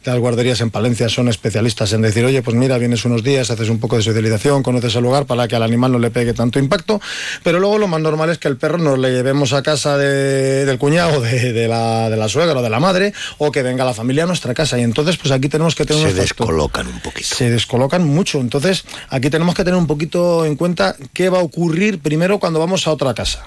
[0.05, 3.51] de las guarderías en Palencia son especialistas en decir, oye, pues mira, vienes unos días,
[3.51, 6.35] haces un poco de socialización, conoces el lugar para que al animal no le pegue
[6.35, 7.01] tanto impacto,
[7.43, 10.65] pero luego lo más normal es que el perro nos le llevemos a casa de-
[10.67, 13.85] del cuñado, de, de la, de la suegra o de la madre, o que venga
[13.85, 14.79] la familia a nuestra casa.
[14.79, 17.35] Y entonces, pues aquí tenemos que tener Se descolocan un poquito.
[17.35, 18.41] se descolocan mucho.
[18.41, 22.59] Entonces, aquí tenemos que tener un poquito en cuenta qué va a ocurrir primero cuando
[22.59, 23.47] vamos a otra casa.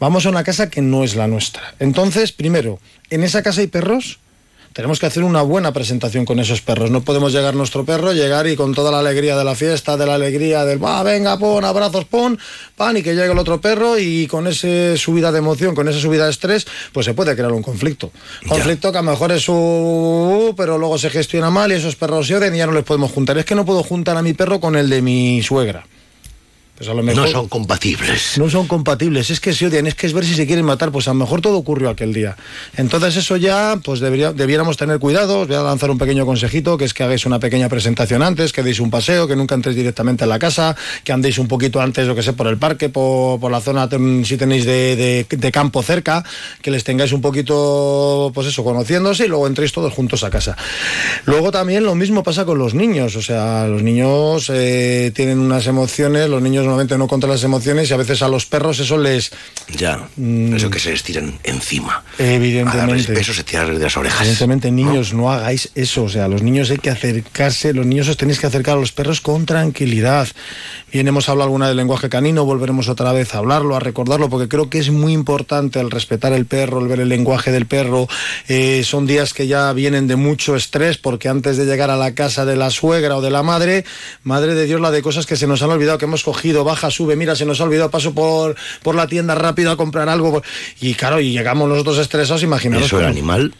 [0.00, 1.74] vamos a una casa que no es la nuestra.
[1.78, 4.18] Entonces, primero, en esa casa hay perros,
[4.72, 6.90] tenemos que hacer una buena presentación con esos perros.
[6.90, 10.06] No podemos llegar nuestro perro, llegar y con toda la alegría de la fiesta, de
[10.06, 12.38] la alegría del, va, venga, pon, abrazos, pon,
[12.76, 16.00] pan, y que llegue el otro perro y con esa subida de emoción, con esa
[16.00, 18.10] subida de estrés, pues se puede crear un conflicto.
[18.48, 20.54] Conflicto que a lo mejor es su...
[20.56, 23.12] pero luego se gestiona mal y esos perros se odian y ya no les podemos
[23.12, 23.36] juntar.
[23.38, 25.84] Es que no puedo juntar a mi perro con el de mi suegra.
[26.82, 27.26] Pues a lo mejor...
[27.26, 28.36] No son compatibles.
[28.38, 30.90] No son compatibles, es que se odian, es que es ver si se quieren matar,
[30.90, 32.36] pues a lo mejor todo ocurrió aquel día.
[32.76, 36.76] Entonces eso ya, pues debería, debiéramos tener cuidado, os voy a lanzar un pequeño consejito,
[36.76, 39.76] que es que hagáis una pequeña presentación antes, que deis un paseo, que nunca entréis
[39.76, 40.74] directamente en la casa,
[41.04, 43.88] que andéis un poquito antes, lo que sé, por el parque, por, por la zona,
[44.24, 46.24] si tenéis de, de- de campo cerca,
[46.62, 50.56] que les tengáis un poquito, pues eso, conociéndose y luego entréis todos juntos a casa.
[51.26, 55.68] Luego también lo mismo pasa con los niños, o sea, los niños eh, tienen unas
[55.68, 58.96] emociones, los niños normalmente no controlan las emociones y a veces a los perros eso
[58.96, 59.30] les...
[59.76, 60.08] Ya,
[60.54, 62.02] eso que se les tiran encima.
[62.18, 62.34] A darles Mm.
[62.34, 63.12] Evidentemente.
[63.12, 64.20] besos, se tiran de las orejas.
[64.20, 66.04] Evidentemente, niños, no hagáis eso.
[66.04, 68.92] O sea, los niños hay que acercarse, los niños os tenéis que acercar a los
[68.92, 70.28] perros con tranquilidad.
[70.92, 74.46] Bien, hemos hablado alguna del lenguaje canino, volveremos otra vez a hablarlo, a recordarlo, porque
[74.46, 78.08] creo que es muy importante el respetar el perro, el ver el lenguaje del perro.
[78.46, 82.14] Eh, son días que ya vienen de mucho estrés, porque antes de llegar a la
[82.14, 83.86] casa de la suegra o de la madre,
[84.22, 86.90] madre de Dios, la de cosas que se nos han olvidado, que hemos cogido, baja,
[86.90, 90.42] sube, mira, se nos ha olvidado, paso por, por la tienda rápido a comprar algo.
[90.78, 92.84] Y claro, y llegamos nosotros estresados, imaginaros.
[92.84, 93.54] Eso el animal,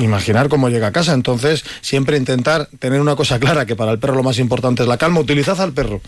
[0.00, 1.12] imaginar cómo llega a casa.
[1.12, 4.88] Entonces, siempre intentar tener una cosa clara, que para el perro lo más importante es
[4.88, 5.20] la calma.
[5.20, 6.00] Utilizad al perro.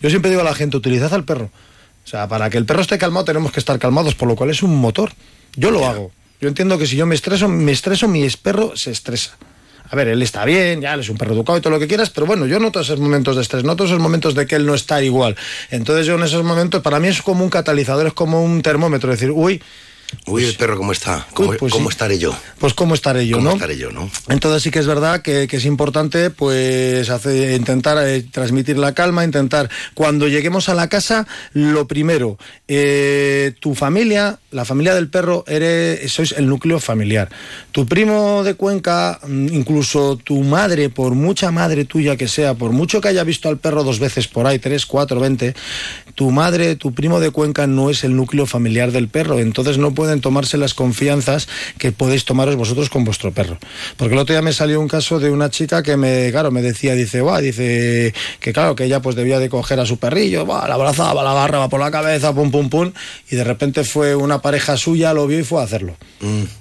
[0.00, 1.50] Yo siempre digo a la gente, utilizad al perro.
[2.04, 4.50] O sea, para que el perro esté calmado tenemos que estar calmados, por lo cual
[4.50, 5.12] es un motor.
[5.56, 6.12] Yo lo hago.
[6.40, 9.36] Yo entiendo que si yo me estreso, me estreso, mi perro se estresa.
[9.90, 11.86] A ver, él está bien, ya él es un perro educado y todo lo que
[11.86, 14.66] quieras, pero bueno, yo noto esos momentos de estrés, noto esos momentos de que él
[14.66, 15.36] no está igual.
[15.70, 19.10] Entonces yo en esos momentos, para mí es como un catalizador, es como un termómetro,
[19.10, 19.62] decir, uy,
[20.26, 21.26] Uy, el perro, ¿cómo está?
[21.34, 21.94] ¿Cómo, pues cómo sí.
[21.94, 22.36] estaré yo?
[22.58, 23.54] pues cómo estaré yo, ¿Cómo ¿no?
[23.56, 24.10] estaré yo, no?
[24.28, 28.94] Entonces sí que es verdad que, que es importante pues hacer, intentar eh, transmitir la
[28.94, 32.38] calma, intentar cuando lleguemos a la casa, lo primero,
[32.68, 37.28] eh, tu familia, la familia del perro, eres, sois el núcleo familiar.
[37.72, 42.72] Tu primo de Cuenca, mm, incluso tu madre, por mucha madre tuya que sea, por
[42.72, 45.54] mucho que haya visto al perro dos veces por ahí, tres, cuatro, veinte,
[46.14, 49.92] tu madre, tu primo de Cuenca no es el núcleo familiar del perro, entonces no
[50.04, 51.48] pueden tomarse las confianzas
[51.78, 53.56] que podéis tomaros vosotros con vuestro perro.
[53.96, 56.60] Porque el otro día me salió un caso de una chica que me, claro, me
[56.60, 60.44] decía, dice, "Buah", dice que claro, que ella pues debía de coger a su perrillo,
[60.44, 62.92] "Buah", la abrazaba, la agarraba por la cabeza, pum, pum, pum,
[63.30, 65.96] y de repente fue una pareja suya, lo vio y fue a hacerlo.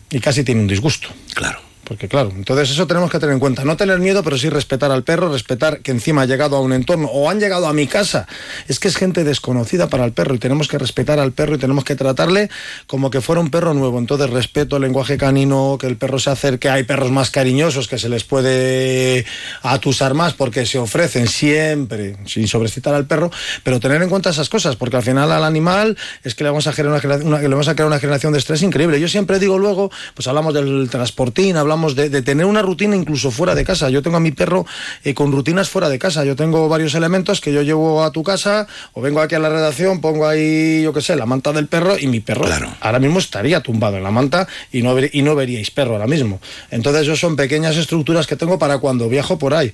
[0.10, 1.10] Y casi tiene un disgusto.
[1.34, 1.60] Claro.
[1.86, 3.66] Porque claro, entonces eso tenemos que tener en cuenta.
[3.66, 6.72] No tener miedo, pero sí respetar al perro, respetar que encima ha llegado a un
[6.72, 8.26] entorno o han llegado a mi casa.
[8.70, 11.58] Es que es gente desconocida para el perro y tenemos que respetar al perro y
[11.58, 12.50] tenemos que tratarle
[12.88, 14.00] como que fuera un perro nuevo.
[14.00, 16.70] Entonces respeto el lenguaje canino, que el perro se acerque.
[16.70, 19.26] Hay perros más cariñosos que se les puede
[19.62, 23.30] atusar más porque se ofrecen siempre sin sobreexcitar al perro,
[23.64, 26.66] pero tener en cuenta esas cosas porque al final al animal es que le vamos
[26.68, 29.02] a generar una, una- le vamos a crear una generación de estrés increíble.
[29.02, 33.32] Yo siempre digo luego, pues hablamos del transportín, hablamos de, de tener una rutina incluso
[33.32, 33.90] fuera de casa.
[33.90, 34.66] Yo tengo a mi perro
[35.04, 36.24] eh, con rutinas fuera de casa.
[36.24, 39.50] Yo tengo varios elementos que yo llevo a tu casa o vengo aquí a la
[39.50, 42.46] redacción, pongo ahí, yo qué sé, la manta del perro y mi perro
[42.80, 46.08] ahora mismo estaría tumbado en la manta y no, ver- y no veríais perro ahora
[46.08, 46.40] mismo.
[46.72, 49.72] Entonces, eso son pequeñas estructuras que tengo para cuando viajo por ahí.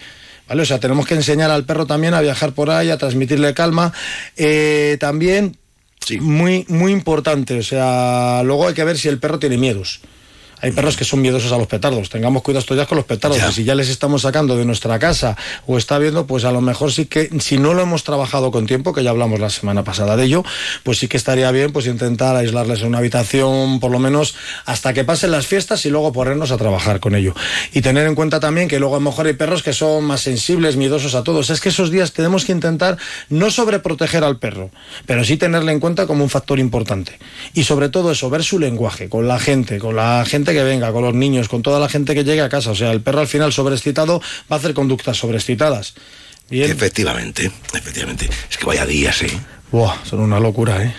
[0.47, 0.64] ¿Vale?
[0.64, 3.93] O sea, tenemos que enseñar al perro también a viajar por ahí, a transmitirle calma.
[4.36, 5.56] Eh, también,
[6.22, 10.02] muy, muy importante, o sea, luego hay que ver si el perro tiene miedos.
[10.62, 12.10] Hay perros que son miedosos a los petardos.
[12.10, 13.39] Tengamos cuidado estos días con los petardos.
[13.53, 15.38] Si ya les estamos sacando de nuestra casa
[15.68, 18.66] o está viendo, pues a lo mejor sí que, si no lo hemos trabajado con
[18.66, 20.43] tiempo, que ya hablamos la semana pasada de ello,
[20.84, 24.36] pues sí que estaría bien pues intentar aislarles en una habitación, por lo menos
[24.66, 27.34] hasta que pasen las fiestas y luego ponernos a trabajar con ello.
[27.74, 30.22] Y tener en cuenta también que luego a lo mejor hay perros que son más
[30.22, 31.49] sensibles, miedosos a todos.
[31.49, 32.97] Es que esos días tenemos que intentar
[33.30, 34.72] no sobreproteger al perro,
[35.05, 37.18] pero sí tenerle en cuenta como un factor importante.
[37.53, 40.91] Y sobre todo eso, ver su lenguaje con la gente, con la gente que venga,
[40.91, 42.72] con los niños, con toda la gente que llegue a casa.
[42.72, 44.20] O sea, el perro al final sobreexcitado
[44.52, 45.93] va a hacer conductas sobreexcitadas.
[46.50, 46.72] Bien.
[46.72, 48.30] Efectivamente, efectivamente.
[48.50, 49.39] Es que vaya días, ¿eh?
[49.72, 50.93] Buah, son una locura, ¿eh?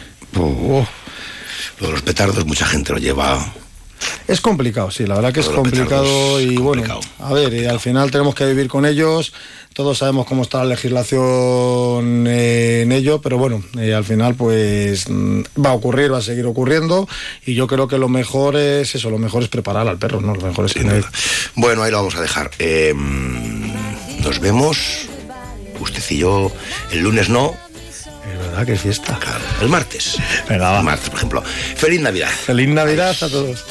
[1.81, 3.53] De los petardos, mucha gente lo lleva.
[4.29, 8.11] Es complicado, sí, la verdad que es complicado y bueno, a ver, eh, al final
[8.11, 9.33] tenemos que vivir con ellos,
[9.73, 15.09] todos sabemos cómo está la legislación eh, en ello, pero bueno, eh, al final pues
[15.09, 17.09] mm, va a ocurrir, va a seguir ocurriendo
[17.45, 20.35] y yo creo que lo mejor es eso, lo mejor es preparar al perro, ¿no?
[20.35, 21.05] Lo mejor es tener...
[21.55, 22.51] Bueno, ahí lo vamos a dejar.
[22.59, 22.95] Eh,
[24.25, 25.09] nos vemos,
[25.81, 26.53] usted y yo,
[26.93, 27.55] el lunes no,
[28.27, 29.19] Es verdad que es fiesta.
[29.21, 30.17] Claro, el martes.
[30.49, 30.79] Venga, va.
[30.79, 31.43] El martes, por ejemplo.
[31.43, 32.29] Feliz Navidad.
[32.31, 33.65] Feliz Navidad a todos.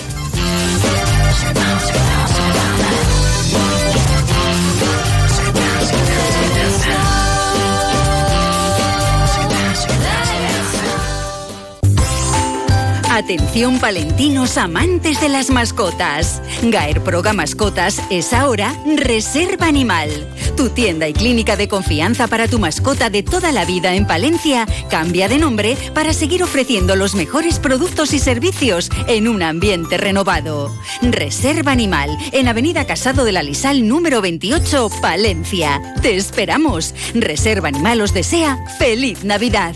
[13.20, 16.42] Atención palentinos amantes de las mascotas.
[16.64, 20.10] Gaer Proga Mascotas es ahora Reserva Animal.
[20.56, 24.66] Tu tienda y clínica de confianza para tu mascota de toda la vida en Palencia
[24.90, 30.74] cambia de nombre para seguir ofreciendo los mejores productos y servicios en un ambiente renovado.
[31.02, 35.82] Reserva Animal en Avenida Casado de la Lisal número 28, Palencia.
[36.02, 36.96] Te esperamos.
[37.14, 39.76] Reserva Animal os desea feliz Navidad.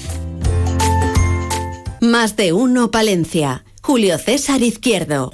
[2.04, 3.64] Más de uno Palencia.
[3.82, 5.32] Julio César Izquierdo.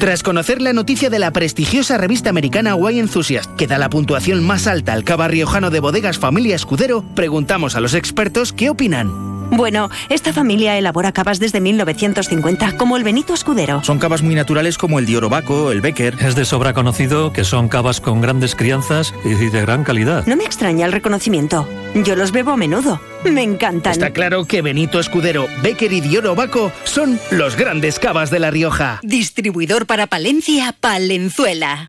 [0.00, 4.44] Tras conocer la noticia de la prestigiosa revista americana Wine Enthusiast, que da la puntuación
[4.44, 9.35] más alta al cava riojano de bodegas Familia Escudero, preguntamos a los expertos qué opinan.
[9.56, 13.82] Bueno, esta familia elabora cavas desde 1950, como el Benito Escudero.
[13.84, 16.14] Son cavas muy naturales como el Diorobaco, el Becker.
[16.20, 20.26] Es de sobra conocido que son cavas con grandes crianzas y de gran calidad.
[20.26, 21.66] No me extraña el reconocimiento.
[21.94, 23.00] Yo los bebo a menudo.
[23.24, 23.92] Me encantan.
[23.92, 29.00] Está claro que Benito Escudero, Becker y Diorobaco son los grandes cavas de La Rioja.
[29.02, 31.86] Distribuidor para Palencia, Palenzuela.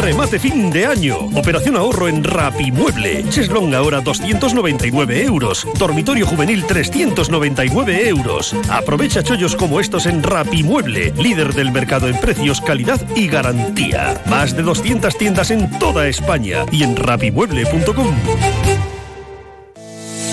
[0.00, 1.18] Remate fin de año.
[1.18, 3.24] Operación ahorro en Rapimueble.
[3.28, 5.66] Cheslong ahora 299 euros.
[5.78, 6.64] Dormitorio juvenil
[7.14, 8.54] 399 euros.
[8.68, 14.20] Aprovecha chollos como estos en Rapimueble, líder del mercado en precios, calidad y garantía.
[14.26, 18.97] Más de 200 tiendas en toda España y en rapimueble.com.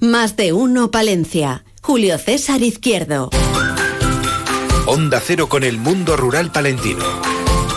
[0.00, 1.64] Más de uno Palencia.
[1.80, 3.30] Julio César Izquierdo.
[4.86, 7.04] Onda Cero con el mundo rural palentino.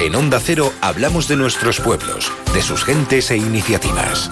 [0.02, 4.30] En Onda Cero hablamos de nuestros pueblos, de sus gentes e iniciativas.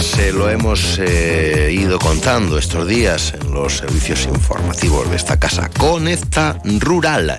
[0.00, 5.70] Se lo hemos eh, ido contando estos días en los servicios informativos de esta casa.
[5.70, 7.38] Conecta Rural,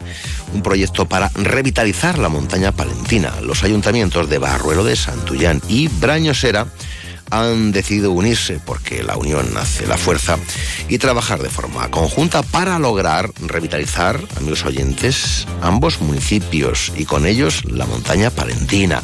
[0.54, 3.34] un proyecto para revitalizar la montaña palentina.
[3.42, 6.68] Los ayuntamientos de Barruelo de Santullán y Brañosera
[7.30, 10.38] han decidido unirse porque la unión hace la fuerza
[10.88, 17.66] y trabajar de forma conjunta para lograr revitalizar, amigos oyentes, ambos municipios y con ellos
[17.66, 19.02] la montaña palentina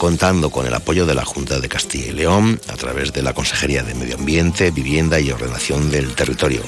[0.00, 3.34] contando con el apoyo de la Junta de Castilla y León a través de la
[3.34, 6.62] Consejería de Medio Ambiente, Vivienda y Ordenación del Territorio.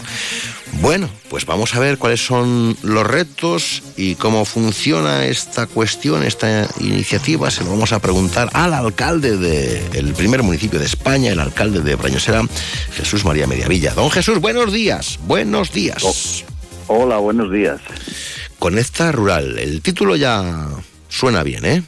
[0.80, 6.66] Bueno, pues vamos a ver cuáles son los retos y cómo funciona esta cuestión, esta
[6.80, 7.50] iniciativa.
[7.50, 11.94] Se lo vamos a preguntar al alcalde del primer municipio de España, el alcalde de
[11.94, 12.42] Brañosera,
[12.92, 13.94] Jesús María Mediavilla.
[13.94, 16.44] Don Jesús, buenos días, buenos días.
[16.88, 17.80] Hola, buenos días.
[18.58, 20.68] Conecta Rural, el título ya
[21.08, 21.82] suena bien, ¿eh?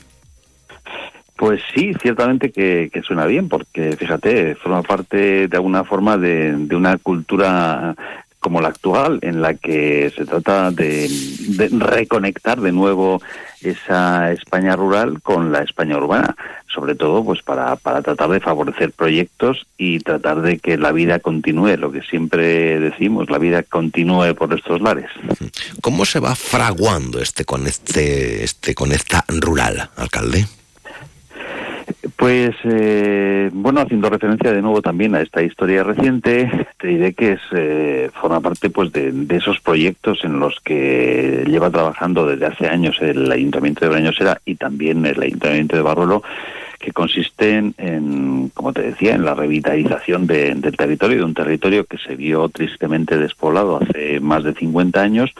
[1.36, 6.54] Pues sí, ciertamente que, que, suena bien, porque fíjate, forma parte de alguna forma de,
[6.56, 7.96] de, una cultura
[8.44, 11.08] como la actual, en la que se trata de,
[11.70, 13.22] reconectar de nuevo
[13.62, 16.36] esa España rural con la España urbana,
[16.66, 21.20] sobre todo pues para, para tratar de favorecer proyectos y tratar de que la vida
[21.20, 25.08] continúe, lo que siempre decimos, la vida continúe por estos lares.
[25.80, 30.44] ¿Cómo se va fraguando este conecte, este conecta rural, alcalde?
[32.24, 37.32] Pues, eh, bueno, haciendo referencia de nuevo también a esta historia reciente, te diré que
[37.32, 42.66] es eh, forma parte pues de, esos proyectos en los que lleva trabajando desde hace
[42.66, 46.22] años el Ayuntamiento de Brañosera y también el Ayuntamiento de Barruelo,
[46.78, 51.84] que consisten en, como te decía, en la revitalización de, del territorio, de un territorio
[51.84, 55.30] que se vio tristemente despoblado hace más de 50 años,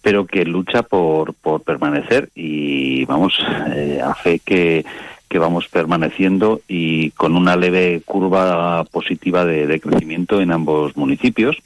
[0.00, 3.38] pero que lucha por, por permanecer y, vamos,
[3.74, 4.86] eh, a fe que
[5.32, 11.56] que vamos permaneciendo y con una leve curva positiva de, crecimiento en ambos municipios.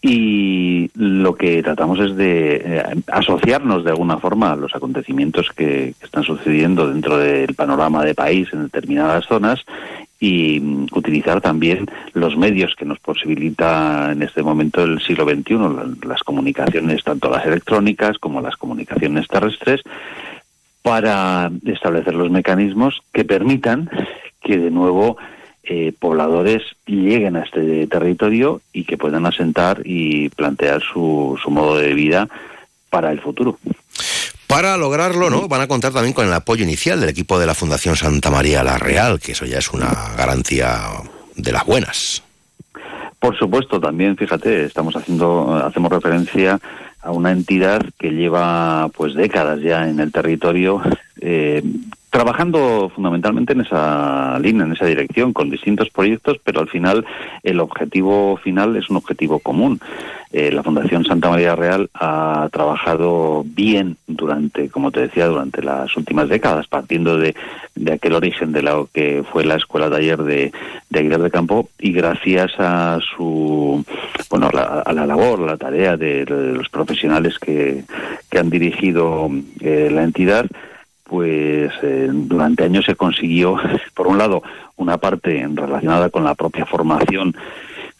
[0.00, 5.94] Y lo que tratamos es de eh, asociarnos de alguna forma a los acontecimientos que,
[6.00, 9.64] están sucediendo dentro del panorama de país en determinadas zonas
[10.20, 15.54] y mm, utilizar también los medios que nos posibilita en este momento el siglo XXI,
[15.54, 19.80] la- las comunicaciones, tanto las electrónicas como las comunicaciones terrestres,
[20.86, 23.90] para establecer los mecanismos que permitan
[24.40, 25.16] que de nuevo
[25.64, 31.76] eh, pobladores lleguen a este territorio y que puedan asentar y plantear su, su modo
[31.76, 32.28] de vida
[32.88, 33.58] para el futuro.
[34.46, 35.48] Para lograrlo, ¿no?
[35.48, 38.62] Van a contar también con el apoyo inicial del equipo de la Fundación Santa María
[38.62, 40.82] la Real, que eso ya es una garantía
[41.34, 42.22] de las buenas.
[43.18, 46.60] Por supuesto, también, fíjate, estamos haciendo, hacemos referencia
[47.00, 50.82] a una entidad que lleva pues décadas ya en el territorio,
[51.20, 51.62] eh,
[52.16, 57.04] trabajando fundamentalmente en esa línea, en esa dirección, con distintos proyectos, pero al final
[57.42, 59.78] el objetivo final es un objetivo común.
[60.32, 65.94] Eh, la Fundación Santa María Real ha trabajado bien durante, como te decía, durante las
[65.94, 67.34] últimas décadas, partiendo de,
[67.74, 70.52] de aquel origen de lo que fue la escuela taller de,
[70.88, 73.84] de Aguilar de Campo y gracias a su,
[74.30, 77.84] bueno, la- a la labor, la tarea de, de los profesionales que,
[78.30, 80.46] que han dirigido eh, la entidad,
[81.08, 83.56] pues eh, durante años se consiguió,
[83.94, 84.42] por un lado,
[84.76, 87.34] una parte relacionada con la propia formación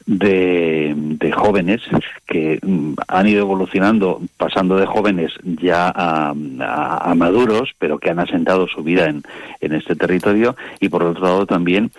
[0.06, 1.80] de, de jóvenes
[2.26, 8.10] que mm, han ido evolucionando, pasando de jóvenes ya a, a- a maduros, pero que
[8.10, 9.22] han asentado su vida en,
[9.60, 11.90] en este territorio, y por otro lado también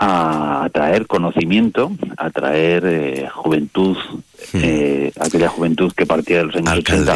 [0.00, 3.96] a atraer conocimiento, a atraer eh, juventud,
[4.54, 7.14] eh, aquella juventud que partía de los años 80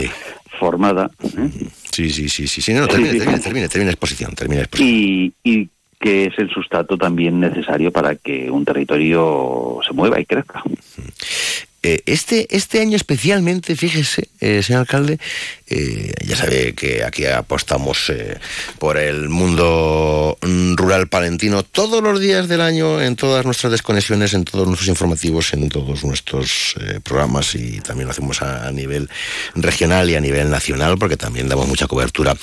[0.59, 1.11] formada.
[1.23, 1.49] ¿eh?
[1.93, 2.61] Sí, sí, sí, sí.
[2.61, 2.73] sí.
[2.75, 3.41] No, Sí, sí, sí.
[3.43, 4.91] termine, termine exposición, termine exposición.
[4.93, 5.69] y, y
[6.01, 10.63] que es el sustrato también necesario para que un territorio se mueva y crezca.
[11.87, 15.21] Eh, este, este año especialmente, fíjese, eh, señor alcalde,
[15.69, 18.11] eh, ya sabe que aquí apostamos
[18.81, 24.35] por el mundo mm, rural palentino todos los días del año, en todas nuestras desconexiones,
[24.35, 26.75] en todos nuestros informativos, en todos nuestros
[27.05, 29.09] programas y también lo hacemos a, nivel
[29.55, 32.37] regional y a nivel nacional, porque también damos mucha cobertura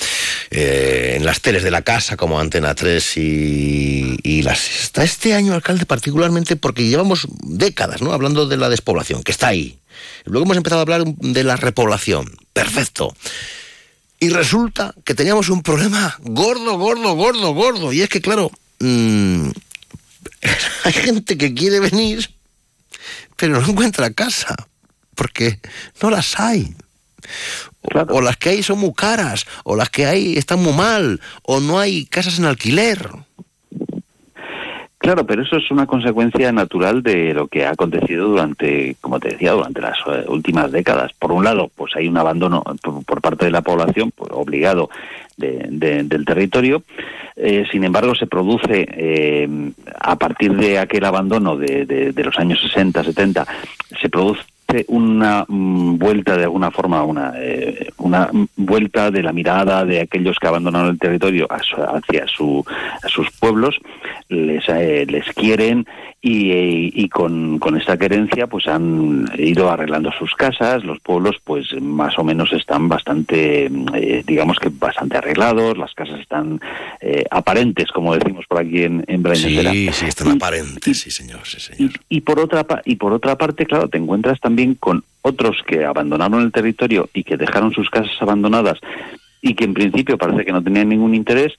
[0.51, 5.03] en las teles de la casa como Antena 3 y, y la sexta.
[5.03, 8.13] Este año, alcalde, particularmente porque llevamos décadas ¿no?
[8.13, 9.77] hablando de la despoblación, que está ahí.
[10.25, 12.35] Luego hemos empezado a hablar de la repoblación.
[12.53, 13.15] Perfecto.
[14.19, 17.91] Y resulta que teníamos un problema gordo, gordo, gordo, gordo.
[17.91, 19.49] Y es que, claro, mm,
[20.85, 22.29] hay gente que quiere venir,
[23.35, 24.55] pero no encuentra casa,
[25.15, 25.59] porque
[26.01, 26.73] no las hay.
[27.81, 31.19] O, o las que hay son muy caras, o las que hay están muy mal,
[31.41, 33.09] o no hay casas en alquiler.
[35.03, 39.31] Claro, pero eso es una consecuencia natural de lo que ha acontecido durante, como te
[39.31, 41.11] decía, durante las eh, últimas décadas.
[41.19, 42.63] Por un lado, pues hay un abandono
[43.05, 44.89] por, parte de la población, pues, obligado
[45.35, 46.83] de- de- del territorio.
[47.35, 49.49] Eh, sin embargo, se produce eh,
[49.99, 53.45] a partir de aquel abandono de- de los años 60, 70,
[54.01, 54.41] se produce
[54.87, 60.37] una mm, vuelta de alguna forma, una, eh, una vuelta de la mirada de aquellos
[60.39, 62.65] que abandonaron el territorio a su- hacia su,
[63.03, 63.75] a sus pueblos,
[64.29, 65.85] les, eh, les quieren
[66.21, 71.35] y, eh, y con, con esta querencia pues han ido arreglando sus casas, los pueblos
[71.43, 76.61] pues más o menos están bastante, mm, eh, digamos que bastante arreglados, las casas están
[77.01, 79.71] eh, aparentes, como decimos por aquí en, en Brañosera.
[79.71, 81.91] Sí, sí, están aparentes, sí, señor, sí, señor.
[82.07, 86.41] Y por otra y por otra parte, claro, te encuentras también con otros que abandonaron
[86.41, 88.79] el territorio y que dejaron sus casas abandonadas
[89.41, 91.53] y que en principio parece que no tenían ningún interés,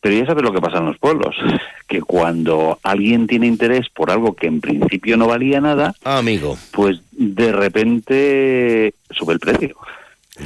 [0.00, 1.34] pero ya sabes lo que pasa en los pueblos,
[1.88, 7.00] que cuando alguien tiene interés por algo que en principio no valía nada, amigo, pues
[7.10, 9.76] de repente sube el precio.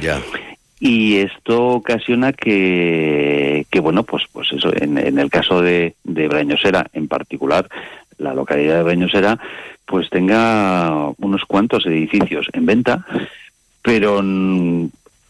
[0.01, 0.21] Ya.
[0.79, 6.27] Y esto ocasiona que, que bueno, pues, pues eso, en, en el caso de, de
[6.27, 7.69] Brañosera en particular,
[8.17, 9.39] la localidad de Brañosera,
[9.85, 13.05] pues tenga unos cuantos edificios en venta,
[13.81, 14.21] pero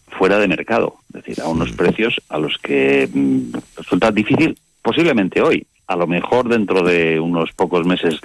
[0.08, 5.42] fuera de mercado, es decir, a unos precios a los que mm, resulta difícil, posiblemente
[5.42, 8.20] hoy, a lo mejor dentro de unos pocos meses,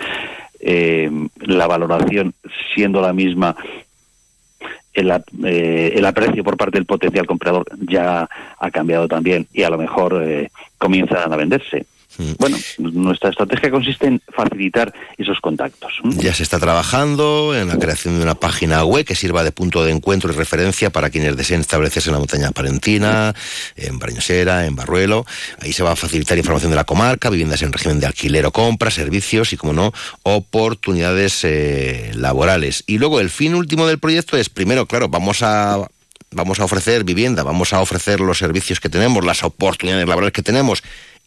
[0.60, 1.10] eh,
[1.40, 2.34] la valoración
[2.74, 3.56] siendo la misma
[4.94, 5.12] el,
[5.46, 9.78] eh, el aprecio por parte del potencial comprador ya ha cambiado también y a lo
[9.78, 11.86] mejor eh, comienzan a venderse.
[12.38, 15.94] Bueno, nuestra estrategia consiste en facilitar esos contactos.
[16.04, 16.16] ¿m?
[16.18, 19.84] Ya se está trabajando en la creación de una página web que sirva de punto
[19.84, 23.34] de encuentro y referencia para quienes deseen establecerse en la montaña palentina,
[23.76, 25.26] en Brañosera, en Barruelo.
[25.60, 28.52] Ahí se va a facilitar información de la comarca, viviendas en régimen de alquiler o
[28.52, 29.94] compra, servicios y, como no,
[30.24, 32.84] oportunidades eh, laborales.
[32.88, 35.88] Y luego el fin último del proyecto es, primero, claro, vamos a
[36.34, 40.42] vamos a ofrecer vivienda, vamos a ofrecer los servicios que tenemos, las oportunidades laborales que
[40.42, 40.82] tenemos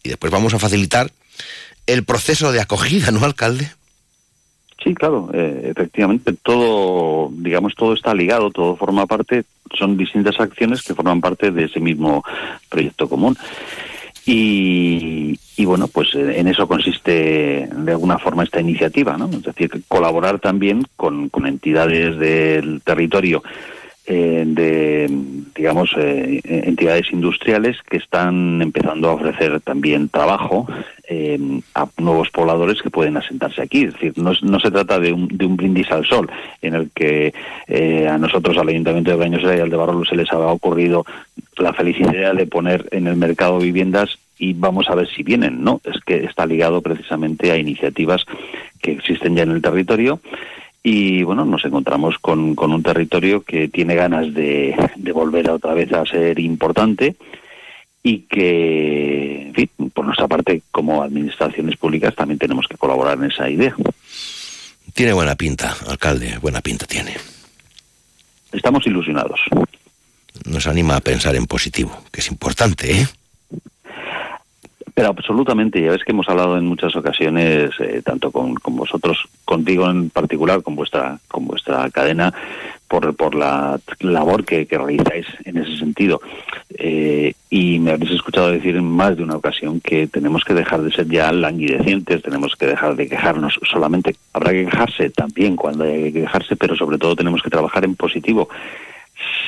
[0.05, 1.11] y después vamos a facilitar
[1.87, 3.69] el proceso de acogida, ¿no, alcalde?
[4.83, 9.43] Sí, claro, eh, efectivamente, todo, digamos, todo está ligado, todo forma parte,
[9.77, 12.23] son distintas acciones que forman parte de ese mismo
[12.69, 13.35] proyecto común.
[14.27, 19.29] Y, y bueno, pues eh, en eso consiste de alguna forma esta iniciativa, ¿no?
[19.29, 23.43] Es decir, colaborar también con, con entidades del territorio
[24.07, 25.07] eh, de,
[25.55, 30.67] digamos, eh, entidades industriales que están empezando a ofrecer también trabajo
[31.07, 31.39] eh,
[31.73, 33.83] a nuevos pobladores que pueden asentarse aquí.
[33.83, 36.29] Es decir, no, no se trata de un, de un brindis al sol
[36.61, 37.33] en el que
[37.67, 41.05] eh, a nosotros, al Ayuntamiento de Brañosera y al de Barolo, se les ha ocurrido
[41.57, 45.79] la felicidad de poner en el mercado viviendas y vamos a ver si vienen, ¿no?
[45.83, 48.25] Es que está ligado precisamente a iniciativas
[48.81, 50.19] que existen ya en el territorio
[50.87, 55.73] y bueno, nos encontramos con, con un territorio que tiene ganas de, de volver otra
[55.73, 57.15] vez a ser importante
[58.03, 63.31] y que, en fin, por nuestra parte, como administraciones públicas, también tenemos que colaborar en
[63.31, 63.75] esa idea.
[64.93, 67.15] Tiene buena pinta, alcalde, buena pinta tiene.
[68.51, 69.39] Estamos ilusionados.
[70.45, 73.07] Nos anima a pensar en positivo, que es importante, ¿eh?
[74.95, 79.27] Pero absolutamente, ya ves que hemos hablado en muchas ocasiones, eh, tanto con, con, vosotros,
[79.43, 82.33] contigo en particular, con vuestra, con vuestra cadena,
[82.87, 86.21] por, por la labor que, realizáis en ese sentido.
[86.69, 90.81] Eh, y me habéis escuchado decir en más de una ocasión que tenemos que dejar
[90.81, 94.15] de ser ya languidecientes, tenemos que dejar de quejarnos solamente.
[94.31, 97.95] Habrá que quejarse también cuando hay que quejarse, pero sobre todo tenemos que trabajar en
[97.95, 98.47] positivo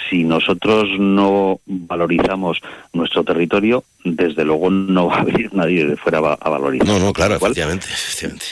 [0.09, 2.59] si nosotros no valorizamos
[2.93, 6.88] nuestro territorio, desde luego no va a venir nadie de fuera a valorizar.
[6.88, 8.45] No, no, claro, efectivamente, efectivamente.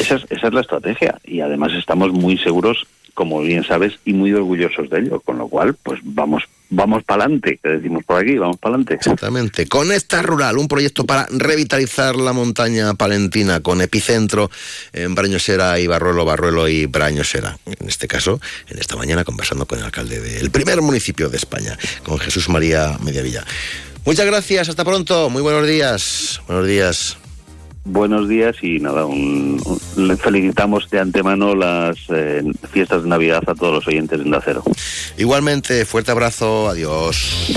[0.00, 4.12] Esa es, esa es la estrategia y además estamos muy seguros, como bien sabes, y
[4.12, 6.42] muy orgullosos de ello, con lo cual, pues vamos
[6.72, 8.94] vamos para adelante, decimos por aquí, vamos para adelante.
[8.94, 9.66] Exactamente.
[9.66, 14.50] Conecta Rural, un proyecto para revitalizar la montaña palentina con epicentro
[14.92, 17.58] en Brañosera y Barruelo, Barruelo y Brañosera.
[17.66, 21.78] En este caso, en esta mañana conversando con el alcalde del primer municipio de España,
[22.02, 23.44] con Jesús María Mediavilla.
[24.04, 26.40] Muchas gracias, hasta pronto, muy buenos días.
[26.48, 27.21] Buenos días.
[27.84, 33.42] Buenos días y nada, un, un, le felicitamos de antemano las eh, fiestas de Navidad
[33.46, 34.62] a todos los oyentes de Acero.
[35.18, 37.50] Igualmente, fuerte abrazo, adiós.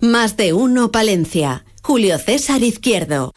[0.00, 1.64] Más de uno Palencia.
[1.82, 3.32] Julio César Izquierdo.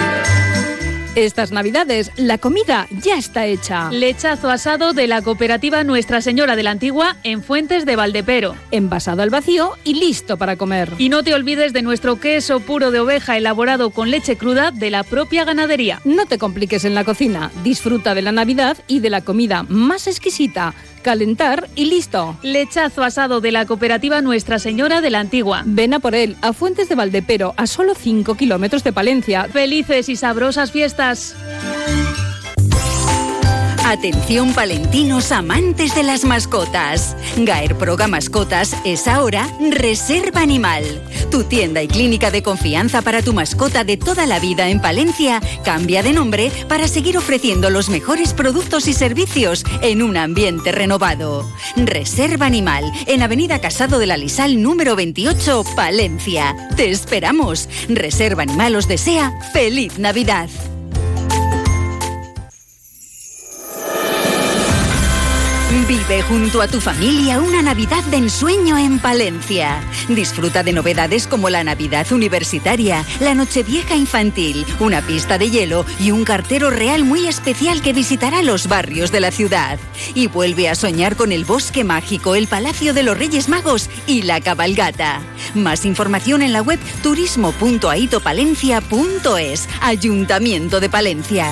[1.16, 3.92] Estas navidades, la comida ya está hecha.
[3.92, 8.56] Lechazo asado de la cooperativa Nuestra Señora de la Antigua en Fuentes de Valdepero.
[8.72, 10.90] Envasado al vacío y listo para comer.
[11.00, 14.90] Y no te olvides de nuestro queso puro de oveja elaborado con leche cruda de
[14.90, 16.00] la propia ganadería.
[16.06, 17.52] No te compliques en la cocina.
[17.62, 22.38] Disfruta de la Navidad y de la comida más exquisita calentar y listo.
[22.42, 25.64] Lechazo asado de la cooperativa Nuestra Señora de la Antigua.
[25.66, 29.46] Ven a por él, a Fuentes de Valdepero, a solo 5 kilómetros de Palencia.
[29.46, 31.36] Felices y sabrosas fiestas.
[33.92, 37.14] Atención palentinos amantes de las mascotas.
[37.36, 40.86] Gaer Proga Mascotas es ahora Reserva Animal.
[41.30, 45.42] Tu tienda y clínica de confianza para tu mascota de toda la vida en Palencia
[45.66, 51.46] cambia de nombre para seguir ofreciendo los mejores productos y servicios en un ambiente renovado.
[51.76, 56.56] Reserva Animal en Avenida Casado de la Lisal número 28, Palencia.
[56.78, 57.68] Te esperamos.
[57.90, 60.48] Reserva Animal os desea feliz Navidad.
[65.92, 69.84] Vive junto a tu familia una Navidad de ensueño en Palencia.
[70.08, 76.12] Disfruta de novedades como la Navidad Universitaria, la Nochevieja Infantil, una pista de hielo y
[76.12, 79.80] un cartero real muy especial que visitará los barrios de la ciudad.
[80.16, 84.22] Y vuelve a soñar con el Bosque Mágico, el Palacio de los Reyes Magos y
[84.22, 85.20] la Cabalgata.
[85.56, 89.68] Más información en la web turismo.aitopalencia.es.
[89.82, 91.52] Ayuntamiento de Palencia.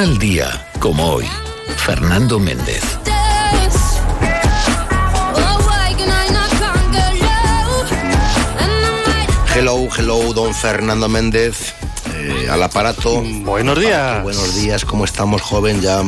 [0.00, 1.26] Tal día como hoy,
[1.76, 2.82] Fernando Méndez.
[9.54, 11.74] Hello, hello, don Fernando Méndez.
[12.14, 13.22] eh, al aparato.
[13.22, 14.22] Buenos días.
[14.22, 15.80] buenos días, ¿cómo estamos, joven?
[15.82, 16.02] Ya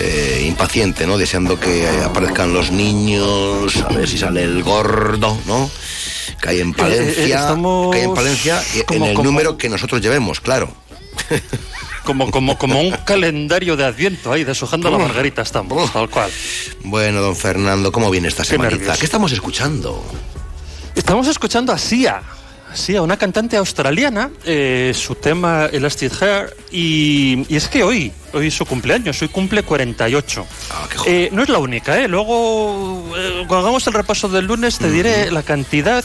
[0.00, 1.16] eh, impaciente, ¿no?
[1.18, 5.70] Deseando que aparezcan los niños, a ver si sale el gordo, ¿no?
[6.40, 7.22] Que hay en Palencia.
[7.22, 10.72] Eh, estamos Que hay en Palencia, en el como- número que nosotros llevemos, claro.
[12.08, 16.30] Como, como, como un calendario de adviento ahí, deshojando la margarita estamos, tal cual.
[16.84, 18.76] Bueno, don Fernando, ¿cómo viene esta Qué semanita?
[18.78, 18.98] nervios.
[18.98, 20.02] ¿Qué estamos escuchando?
[20.94, 22.22] Estamos escuchando a Sia.
[22.72, 28.46] Sia, una cantante australiana, eh, su tema Elastic Hair, y, y es que hoy, hoy
[28.46, 30.46] es su cumpleaños, hoy cumple 48.
[31.04, 32.08] Eh, no es la única, ¿eh?
[32.08, 36.02] Luego, eh, cuando hagamos el repaso del lunes, te diré la cantidad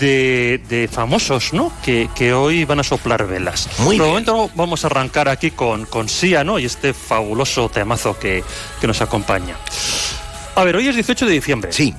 [0.00, 1.72] de, de famosos, ¿no?
[1.82, 3.68] Que, que hoy van a soplar velas.
[3.78, 6.58] Muy Por el momento vamos a arrancar aquí con, con Sia, ¿no?
[6.58, 8.42] Y este fabuloso temazo que,
[8.80, 9.56] que nos acompaña.
[10.56, 11.72] A ver, hoy es 18 de diciembre.
[11.72, 11.94] Sí.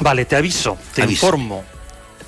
[0.00, 1.26] Vale, te aviso, te Aviso.
[1.26, 1.64] informo,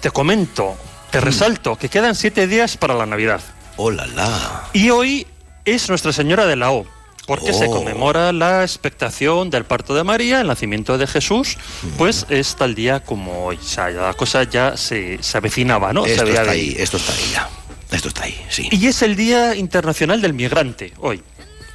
[0.01, 0.77] te comento,
[1.11, 3.41] te resalto que quedan siete días para la Navidad.
[3.77, 4.69] ¡Hola, la!
[4.73, 5.27] Y hoy
[5.67, 6.87] es Nuestra Señora de la O,
[7.31, 7.71] porque se Oh.
[7.71, 11.59] conmemora la expectación del parto de María, el nacimiento de Jesús,
[11.97, 13.57] pues es tal día como hoy.
[13.57, 16.05] O sea, la cosa ya se, se avecinaba, ¿no?
[16.07, 17.49] Esto está ahí, esto está ahí ya.
[17.93, 18.69] Esto está ahí, sí.
[18.73, 21.23] Y es el Día Internacional del Migrante, hoy.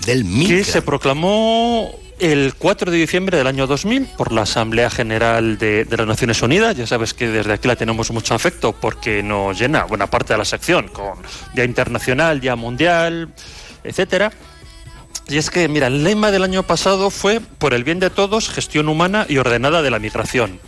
[0.06, 0.64] Del Que migrante.
[0.66, 1.90] se proclamó
[2.20, 6.42] el 4 de diciembre del año 2000 por la Asamblea General de, de las Naciones
[6.42, 6.76] Unidas.
[6.76, 10.38] Ya sabes que desde aquí la tenemos mucho afecto porque nos llena buena parte de
[10.40, 11.18] la sección con
[11.54, 13.30] Día Internacional, Día Mundial,
[13.86, 14.32] etcétera.
[15.28, 18.50] Y es que, mira, el lema del año pasado fue por el bien de todos,
[18.50, 20.60] gestión humana y ordenada de la migración.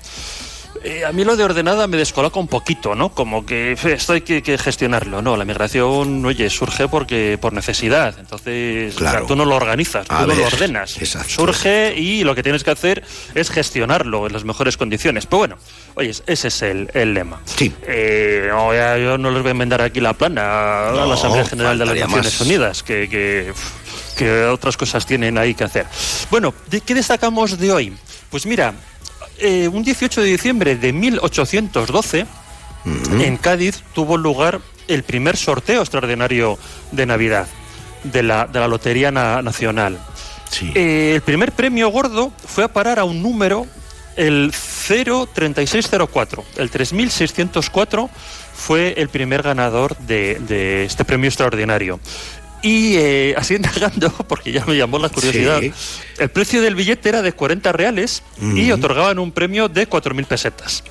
[0.90, 3.10] Eh, a mí lo de ordenada me descoloca un poquito, ¿no?
[3.10, 5.36] Como que esto hay que, que gestionarlo, ¿no?
[5.36, 8.16] La migración, oye, surge porque por necesidad.
[8.20, 9.26] Entonces, o sea, Claro.
[9.26, 10.98] tú no lo organizas, A tú no lo ordenas.
[11.02, 11.30] exacto.
[11.30, 13.04] Surge y lo que tienes que hacer
[13.36, 15.26] es gestionarlo en las mejores condiciones.
[15.26, 15.58] Pero bueno,
[15.96, 17.42] oye, ese es el, el lema.
[17.46, 17.74] Sí.
[17.86, 21.46] Eh, no, ya- yo no les voy a enmendar aquí la plana a la Asamblea
[21.46, 22.42] General de las Naciones más.
[22.42, 23.52] Unidas, que, que,
[24.18, 25.86] que otras cosas tienen ahí que hacer.
[26.32, 27.94] Bueno, ¿de qué destacamos de hoy?
[28.30, 28.74] Pues mira,
[29.40, 32.26] eh, un 18 de diciembre de 1812,
[33.20, 36.58] en Cádiz tuvo lugar el primer sorteo extraordinario
[36.94, 37.48] de Navidad
[38.04, 40.00] de la, de la Lotería Na- Nacional.
[40.76, 43.68] Eh, el primer premio gordo fue a parar a un número,
[44.16, 44.54] el
[45.34, 46.44] 03604.
[46.58, 48.10] El 3604
[48.56, 52.00] fue el primer ganador de, de este premio extraordinario.
[52.64, 55.72] Y eh, así indagando, porque ya me llamó la curiosidad, Sí.
[56.18, 60.84] el precio del billete era de 40 reales y otorgaban un premio de 4.000 pesetas.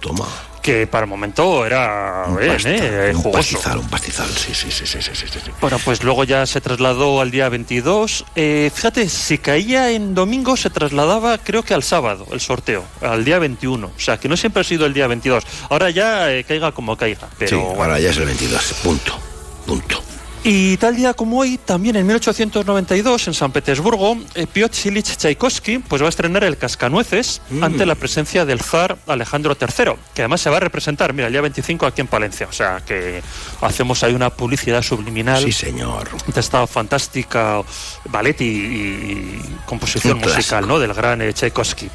[0.00, 0.26] Toma.
[0.62, 3.38] Que para el momento era Un bien, eh, un jugoso.
[3.38, 5.50] pastizal, un pastizal, sí, sí, sí, sí, sí, sí, sí.
[5.60, 8.24] Bueno, pues luego ya se trasladó al día 22.
[8.34, 13.26] Eh, fíjate, si caía en domingo, se trasladaba creo que al sábado el sorteo, al
[13.26, 13.88] día 21.
[13.94, 15.44] O sea, que no siempre ha sido el día 22.
[15.68, 17.28] Ahora ya eh, caiga como caiga.
[17.38, 19.18] Pero, Sí, ahora ya es el 22, punto,
[19.66, 20.02] punto.
[20.46, 25.78] Y tal día como hoy, también en 1892, en San Petersburgo, eh, Piotr Ilich Tchaikovsky
[25.78, 27.64] pues va a estrenar el Cascanueces Mm.
[27.64, 31.32] ante la presencia del zar Alejandro III, que además se va a representar, mira, el
[31.32, 32.46] día 25 aquí en Palencia.
[32.46, 33.22] O sea, que
[33.62, 35.42] hacemos ahí una publicidad subliminal.
[35.42, 36.10] Sí, señor.
[36.26, 37.62] de esta fantástica
[38.10, 40.78] ballet y, y composición musical ¿no?
[40.78, 41.88] del gran eh, Tchaikovsky.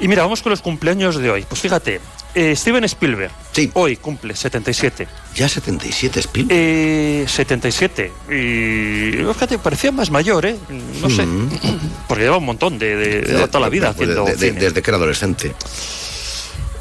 [0.00, 1.44] Y mira, vamos con los cumpleaños de hoy.
[1.46, 2.00] Pues fíjate,
[2.34, 3.30] eh, Steven Spielberg,
[3.74, 5.06] hoy cumple 77.
[5.34, 6.58] ¿Ya 77 Spielberg?
[6.60, 8.12] Eh, 77.
[8.30, 10.56] Y fíjate, parecía más mayor, ¿eh?
[11.00, 11.24] No sé,
[12.08, 14.52] porque lleva un montón de, de- de toda la vida haciendo cine.
[14.60, 15.54] Desde que era adolescente.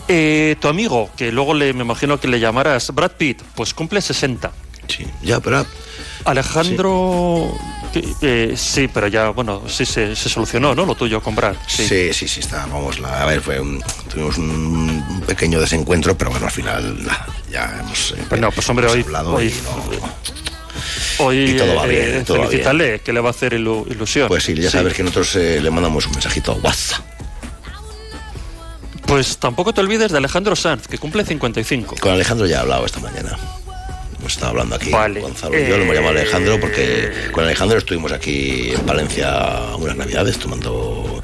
[0.07, 4.01] Eh, tu amigo, que luego le, me imagino que le llamarás Brad Pitt, pues cumple
[4.01, 4.51] 60.
[4.87, 5.65] Sí, ya, pero...
[6.25, 7.57] Alejandro...
[8.21, 10.85] eh, sí, pero ya, bueno, sí se, se solucionó, ¿no?
[10.85, 11.55] Lo tuyo con Brad.
[11.67, 16.31] Sí, sí, sí, está, vamos, la- a ver, fue un- tuvimos un pequeño desencuentro, pero
[16.31, 16.97] bueno, al final
[17.51, 18.11] ya hemos...
[18.11, 22.99] eh, Bueno, pues hombre, hemos hoy, hoy, y hoy y todo va eh, va felicítale,
[23.01, 24.27] que le va a hacer ilu- ilusión.
[24.27, 27.01] Pues sí, ya sabes que nosotros eh, le mandamos un mensajito a WhatsApp.
[29.05, 31.95] Pues tampoco te olvides de Alejandro Sanz, que cumple 55.
[31.99, 33.37] Con Alejandro ya he hablado esta mañana.
[34.21, 34.91] Hemos estado hablando aquí.
[34.91, 35.19] Vale.
[35.19, 39.95] Gonzalo y yo lo hemos llamado Alejandro porque con Alejandro estuvimos aquí en Valencia unas
[39.95, 41.23] navidades tomando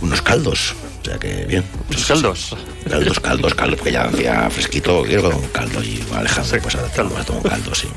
[0.00, 0.76] unos caldos.
[1.02, 1.64] O sea que bien.
[1.90, 2.56] ¿Los caldos?
[2.88, 5.02] Caldos, caldos, caldos, porque ya hacía fresquito.
[5.02, 7.88] Quiero con un caldo y Alejandro, pues ahora tengo un caldo, sí.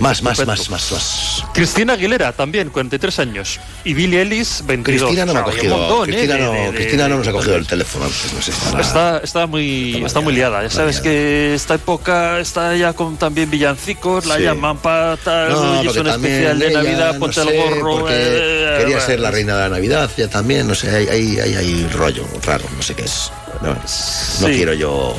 [0.00, 1.44] Más, más, más, más, más.
[1.54, 3.60] Cristina Aguilera también, 43 años.
[3.84, 5.02] Y Billie Ellis, 22.
[5.02, 5.78] Cristina no me ha cogido.
[5.78, 6.12] montón, ¿eh?
[6.12, 8.50] Cristina, no, de- de- Cristina no nos ha cogido el teléfono antes, no sé.
[8.50, 10.62] estará- Está, está muy está muy liada.
[10.62, 14.42] Ya sabes que esta época está ya con también villancicos, la Sí.
[14.42, 17.56] llaman patas, No, y es porque un también especial de ella, Navidad, no ponte el
[17.56, 17.98] gorro.
[18.00, 21.38] porque eh, quería ser la reina de la Navidad, ya también, no sé, hay, hay,
[21.40, 23.30] hay, hay rollo raro, no sé qué es.
[23.62, 24.44] No, no Sí.
[24.56, 25.14] quiero yo.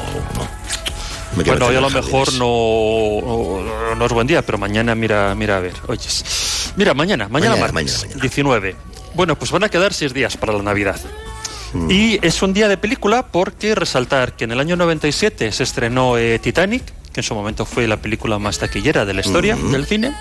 [1.35, 5.57] Bueno, hoy a lo mejor no, no, no es buen día, pero mañana mira, mira
[5.57, 5.73] a ver.
[5.87, 6.71] Oyes.
[6.77, 8.75] Mira, mañana, mañana, Mañana, martes, 19.
[9.13, 10.99] Bueno, pues van a quedar seis días para la Navidad.
[11.73, 11.91] Mm.
[11.91, 16.17] Y es un día de película porque resaltar que en el año 97 se estrenó
[16.17, 16.83] eh, Titanic,
[17.13, 19.71] que en su momento fue la película más taquillera de la historia Mm.
[19.71, 20.13] del cine.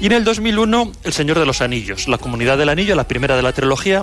[0.00, 3.36] Y en el 2001, El Señor de los Anillos, La Comunidad del Anillo, la primera
[3.36, 4.02] de la trilogía,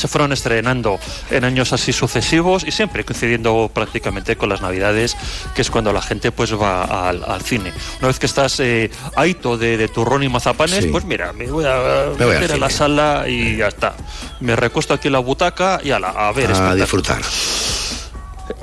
[0.00, 0.98] se fueron estrenando
[1.30, 5.16] en años así sucesivos y siempre coincidiendo prácticamente con las navidades,
[5.54, 7.72] que es cuando la gente pues va al, al cine.
[7.98, 10.90] Una vez que estás eh, aito de, de turrón y mazapanes, Sí.
[10.90, 13.94] pues mira, me voy a Me voy al meter a la sala y ya está.
[14.40, 17.20] Me recuesto aquí en la butaca y a, la, a ver A disfrutar.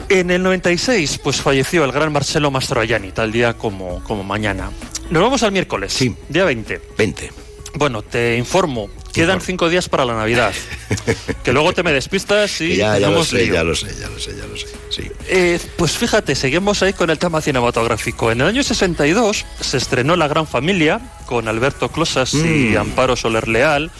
[0.09, 4.69] En el 96, pues falleció el gran Marcelo Mastroianni, tal día como, como mañana.
[5.09, 5.97] Nos vamos al miércoles,
[6.30, 6.81] día 20.
[6.97, 7.31] 20.
[7.76, 10.53] Bueno, te informo, quedan cinco días para la Navidad.
[11.44, 13.53] que luego te me despistas y ya, ya lo sé, lío.
[13.56, 14.68] ya lo sé, ya lo sé, ya lo sé.
[14.89, 15.11] Sí.
[15.27, 18.31] Eh, pues fíjate, seguimos ahí con el tema cinematográfico.
[18.31, 22.38] En el año 62 se estrenó La Gran Familia con Alberto Closas y
[22.73, 22.77] Mm.
[22.77, 23.91] Amparo Soler Leal.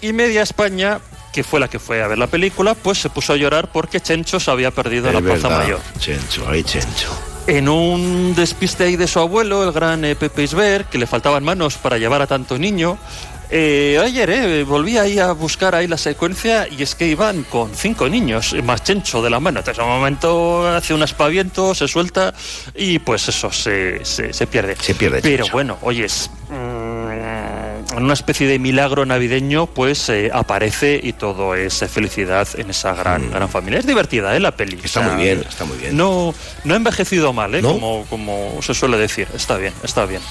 [0.00, 1.00] Y Media España,
[1.32, 4.00] que fue la que fue a ver la película, pues se puso a llorar porque
[4.00, 5.62] Chencho se había perdido Es la Plaza verdad.
[5.62, 5.80] Mayor.
[5.98, 7.08] Chencho, ahí Chencho.
[7.46, 11.42] En un despiste ahí de su abuelo, el gran eh, Pepe Isber, que le faltaban
[11.42, 12.98] manos para llevar a tanto niño.
[13.50, 17.74] Eh, ayer eh, volví ahí a buscar ahí la secuencia y es que iban con
[17.74, 19.60] cinco niños, eh, más chencho de la mano.
[19.60, 22.32] Entonces, a un momento hace un aspaviento, se suelta
[22.74, 24.76] y pues eso se, se, se pierde.
[24.80, 25.20] Se pierde.
[25.22, 25.52] Pero Chencho.
[25.52, 31.78] bueno, oyes, mm, en una especie de milagro navideño, pues eh, aparece y todo es
[31.90, 33.80] felicidad en esa gran, gran familia.
[33.80, 34.40] Es divertida, ¿eh?
[34.40, 34.76] La peli.
[34.76, 34.84] Mm.
[34.84, 35.96] Está O sea, muy bien, está muy bien.
[35.96, 36.32] No,
[36.64, 37.62] no ha envejecido mal, ¿eh?
[37.62, 37.72] ¿No?
[37.72, 39.26] Como, como se suele decir.
[39.34, 40.22] Está bien, está bien.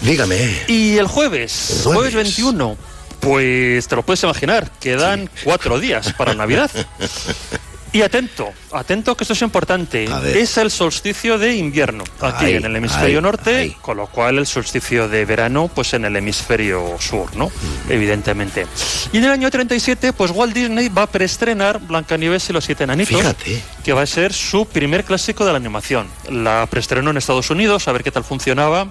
[0.00, 0.64] Dígame.
[0.68, 2.76] Y el jueves, jueves, 21,
[3.20, 6.70] pues te lo puedes imaginar, quedan cuatro días para Navidad.
[7.96, 10.06] Y atento, atento que esto es importante.
[10.34, 15.08] Es el solsticio de invierno aquí en el hemisferio norte, con lo cual el solsticio
[15.08, 17.50] de verano pues en el hemisferio sur, ¿no?
[17.88, 18.66] Evidentemente.
[19.12, 22.84] Y en el año 37 pues Walt Disney va a preestrenar Blancanieves y los siete
[22.84, 23.62] enanitos, Fíjate.
[23.82, 26.06] que va a ser su primer clásico de la animación.
[26.28, 28.88] La preestrenó en Estados Unidos a ver qué tal funcionaba.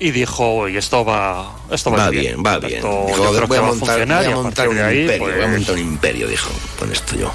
[0.00, 2.76] Y dijo, "Oye, esto va, esto va, Va a ir bien, va bien.
[2.76, 4.42] Esto Dijo, yo creo voy que a va a montar, funcionar voy y a a
[4.42, 6.50] montar partir un ahí, imperio, voy a pues, montar un imperio, dijo.
[6.78, 7.32] Con esto yo.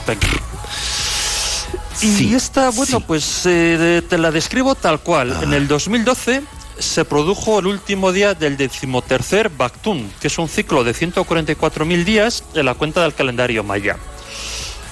[2.01, 5.37] Y esta, bueno, pues eh, te la describo tal cual.
[5.43, 6.41] En el 2012
[6.77, 12.43] se produjo el último día del decimotercer Bactún, que es un ciclo de 144.000 días
[12.53, 13.97] en la cuenta del calendario maya.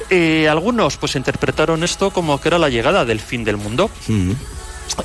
[0.09, 3.89] Eh, algunos pues interpretaron esto como que era la llegada del fin del mundo.
[4.07, 4.31] Mm.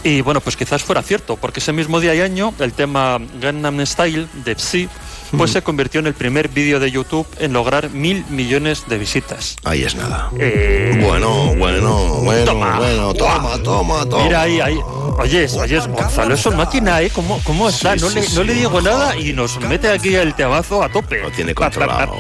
[0.04, 3.84] Y bueno, pues quizás fuera cierto, porque ese mismo día y año el tema Gangnam
[3.86, 4.88] Style de Psy
[5.36, 9.56] pues se convirtió en el primer vídeo de YouTube en lograr mil millones de visitas.
[9.64, 10.30] Ahí es nada.
[10.38, 12.78] Eh, Bueno, bueno, bueno, Toma.
[12.78, 14.24] bueno, toma, toma, toma.
[14.24, 14.78] Mira ahí, ahí.
[15.18, 17.10] Oyes, oyes, Gonzalo, es una máquina, ¿eh?
[17.10, 17.94] ¿Cómo, cómo está?
[17.94, 18.36] Sí, no, sí, le, sí.
[18.36, 21.20] no le digo nada y nos mete aquí el temazo a tope.
[21.20, 22.16] Lo tiene controlado.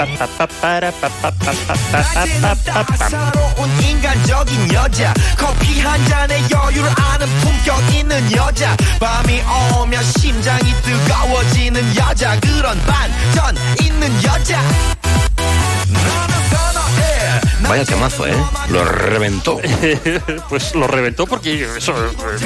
[17.68, 18.34] Vaya temazo, ¿eh?
[18.70, 19.60] Lo reventó.
[20.48, 21.66] pues lo reventó porque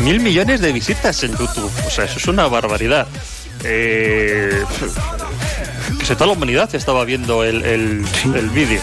[0.03, 1.71] mil millones de visitas en YouTube.
[1.87, 3.07] O sea, eso es una barbaridad.
[3.65, 4.65] Eh,
[5.99, 8.05] que se toda la humanidad estaba viendo el, el,
[8.35, 8.81] el vídeo.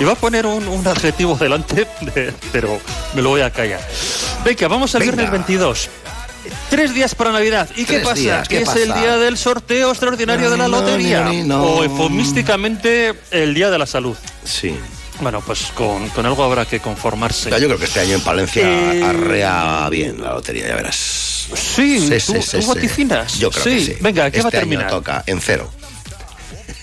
[0.00, 2.78] Iba a poner un, un adjetivo delante, de- pero
[3.14, 3.80] me lo voy a callar.
[4.44, 5.12] Venga, vamos al Venga.
[5.12, 5.88] viernes 22.
[6.70, 7.68] Tres días para Navidad.
[7.76, 8.14] ¿Y qué pasa?
[8.14, 11.24] días, ¿qué es el día del sorteo extraordinario de la lotería.
[11.24, 11.62] no, no.
[11.62, 14.16] O eufemísticamente el día de la salud.
[14.44, 14.76] Sí.
[15.20, 17.50] Bueno, pues con, con algo habrá que conformarse.
[17.50, 18.62] Yo creo que este año en Palencia
[18.94, 20.96] Eh, arrea bien la lotería, ya verás.
[21.54, 23.38] Sí, tú- tú vaticinas.
[23.38, 23.70] Yo creo Sí.
[23.70, 23.96] que sí.
[24.00, 24.86] Venga, ¿qué va a este terminar?
[24.86, 25.70] año toca en cero.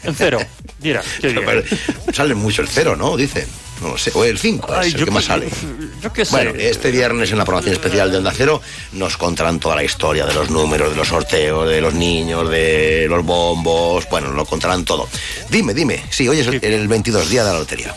[0.03, 0.39] En cero.
[0.81, 1.43] Mira, qué bien.
[1.45, 1.63] Pero
[2.13, 3.15] sale mucho el cero, ¿no?
[3.17, 3.45] Dicen.
[3.81, 4.11] No lo sé.
[4.13, 5.49] O el 5, Ay, es el que más sale.
[6.01, 6.31] Yo qué sé.
[6.31, 8.61] Bueno, este viernes en la programación especial de Onda Cero
[8.93, 13.07] nos contarán toda la historia de los números, de los sorteos, de los niños, de
[13.09, 14.07] los bombos.
[14.09, 15.09] Bueno, lo contarán todo.
[15.49, 16.01] Dime, dime.
[16.11, 17.93] Sí, hoy es el, el 22 día de la lotería.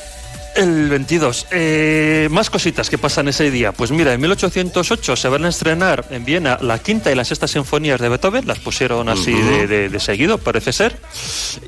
[0.57, 1.49] El 22.
[1.51, 3.73] Eh, más cositas que pasan ese día.
[3.73, 7.47] Pues mira, en 1808 se van a estrenar en Viena la quinta y la sexta
[7.47, 8.47] sinfonías de Beethoven.
[8.47, 9.45] Las pusieron así Ujú.
[9.51, 10.99] de, de- de seguido, parece ser.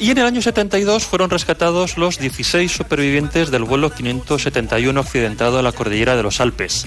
[0.01, 5.65] Y en el año 72 fueron rescatados los 16 supervivientes del vuelo 571 accidentado en
[5.65, 6.86] la cordillera de los Alpes.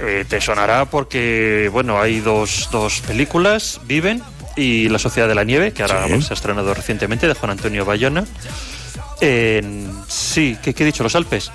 [0.00, 4.22] Eh, te sonará porque, bueno, hay dos, dos películas, Viven
[4.56, 6.22] y La Sociedad de la Nieve, que ahora Sí.
[6.22, 8.24] se ha estrenado recientemente, de Juan Antonio Bayona.
[9.20, 11.02] En- sí, ¿qué, qué he dicho?
[11.02, 11.50] ¿Los Alpes?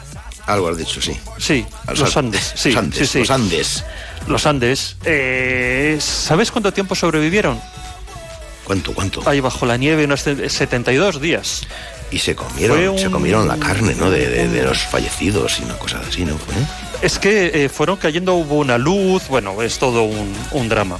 [0.47, 1.15] Algo has dicho, sí.
[1.37, 1.65] Sí,
[1.95, 2.53] los Andes.
[2.55, 3.19] Sí, Los Andes, sí, sí.
[3.19, 3.83] los Andes.
[4.27, 4.95] Los Andes.
[5.05, 7.59] Eh, ¿Sabes cuánto tiempo sobrevivieron?
[8.63, 9.27] ¿Cuánto, cuánto?
[9.29, 11.61] Ahí bajo la nieve, unos 72 días.
[12.11, 14.09] Y se comieron, un- se comieron la carne, ¿no?
[14.09, 16.35] De, de- de los fallecidos y una cosa así, ¿no?
[16.37, 16.55] Fue?
[17.03, 20.97] Es que eh, fueron cayendo, hubo una luz, bueno, es todo un, un drama.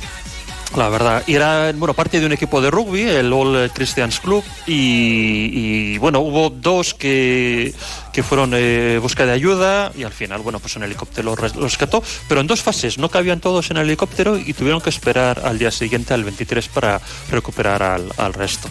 [0.76, 4.44] La verdad, y era bueno, parte de un equipo de rugby, el All Christians Club,
[4.68, 7.74] y, bueno, hubo dos que,
[8.14, 12.04] que fueron eh, busca de ayuda y al final, bueno, pues un helicóptero los rescató,
[12.28, 15.58] pero en dos fases, no cabían todos en el helicóptero y tuvieron que esperar al
[15.58, 17.02] día siguiente, al 23, para
[17.32, 18.70] recuperar al, al resto.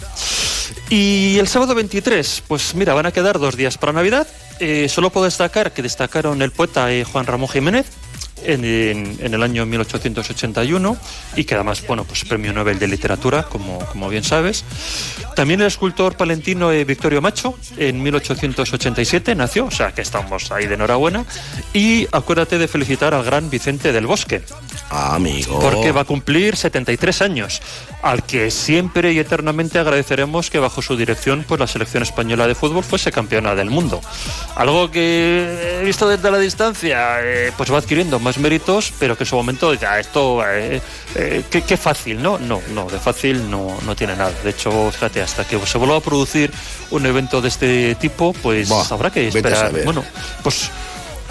[0.89, 4.27] Y el sábado 23, pues mira, van a quedar dos días para Navidad.
[4.59, 7.85] Eh, solo puedo destacar que destacaron el poeta eh, Juan Ramón Jiménez
[8.43, 10.97] en, en- el año 1881
[11.35, 14.63] y que además, bueno, pues premio Nobel de Literatura, como, como bien sabes.
[15.35, 20.67] También el escultor palentino eh, Victorio Macho en 1887 nació, o sea que estamos ahí
[20.67, 21.25] de enhorabuena.
[21.73, 24.41] Y acuérdate de felicitar al gran Vicente del Bosque,
[24.89, 25.59] Ah, amigo.
[25.59, 27.61] porque va a cumplir 73 años,
[28.01, 32.55] al que siempre y eternamente agradeceremos que bajo su dirección pues la selección española de
[32.55, 34.01] fútbol fuese campeona del mundo.
[34.55, 39.29] Algo que visto desde la distancia, eh, pues va adquiriendo más méritos, pero que en
[39.29, 40.81] su momento ya esto, eh,
[41.15, 42.37] eh, qué, qué fácil, ¿no?
[42.37, 44.31] No, no, de fácil no, no tiene nada.
[44.43, 46.51] De hecho, fíjate, hasta que se vuelva a producir
[46.91, 49.71] un evento de este tipo, pues Buah, habrá que esperar.
[49.83, 50.03] Bueno,
[50.43, 50.69] pues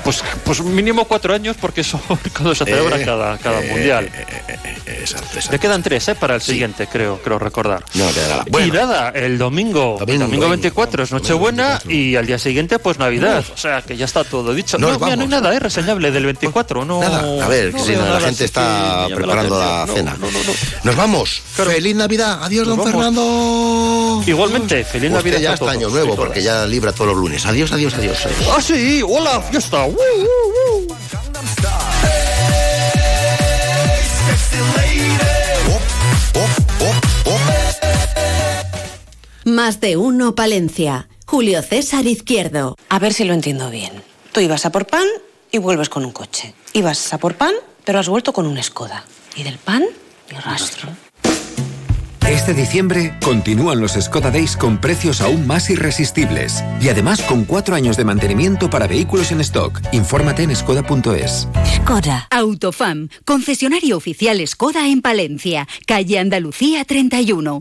[0.09, 2.01] pues, pues mínimo cuatro años porque eso
[2.33, 4.07] cuando se celebra Eh, cada, cada eh, mundial.
[4.07, 4.57] eh, eh,
[4.87, 5.53] eh, exacto, exacto.
[5.53, 6.15] Le quedan tres, ¿eh?
[6.15, 7.85] Para el siguiente, creo, creo recordar.
[7.95, 8.43] No, te dará.
[8.47, 12.99] y Bueno, nada, el domingo, Domingo, domingo, 24 es Nochebuena y al día siguiente, pues
[12.99, 13.45] Navidad.
[13.53, 14.79] O sea, que ya está todo dicho.
[14.79, 15.59] Nos no, mira, no hay nada, ¿eh?
[15.59, 16.85] Reseñable del 24.
[16.87, 19.83] No, nada, a ver, no que si veo no, la nada gente está preparando la,
[19.83, 20.07] atención.
[20.07, 20.17] cena.
[20.19, 20.53] No, no, no, no.
[20.85, 21.43] Nos vamos.
[21.53, 22.43] Feliz Navidad.
[22.43, 22.93] Adiós, Nos don vamos.
[23.03, 24.23] Fernando.
[24.27, 27.17] Igualmente, feliz Usted Navidad ya a está todos año nuevo porque ya libra todos los
[27.19, 27.45] lunes.
[27.47, 28.19] Adiós, adiós, adiós.
[28.25, 28.51] adiós.
[28.57, 29.85] Ah, sí, hola, fiesta.
[39.45, 41.09] Más de uno Palencia.
[41.27, 42.77] Julio César Izquierdo.
[42.89, 44.03] A ver si lo entiendo bien.
[44.33, 45.07] Tú ibas a por pan
[45.51, 46.55] y vuelves con un coche.
[46.75, 47.55] Ibas a por pan,
[47.85, 49.05] pero has vuelto con un Skoda.
[49.37, 49.85] Y del pan,
[50.31, 50.91] ni rastro.
[52.29, 57.75] Este diciembre continúan los Skoda Days con precios aún más irresistibles y además con cuatro
[57.75, 59.81] años de mantenimiento para vehículos en stock.
[59.93, 61.49] Infórmate en skoda.es.
[61.77, 62.29] Skoda.
[62.31, 67.61] Autofam, concesionario oficial Skoda en Palencia, calle Andalucía 31.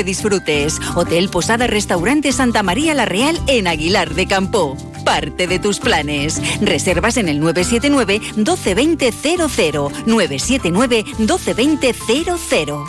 [0.03, 0.79] disfrutes.
[0.95, 4.77] Hotel Posada Restaurante Santa María La Real en Aguilar de Campo.
[5.05, 6.41] Parte de tus planes.
[6.61, 9.91] Reservas en el 979 1220 00.
[10.05, 12.85] 979 1220 00.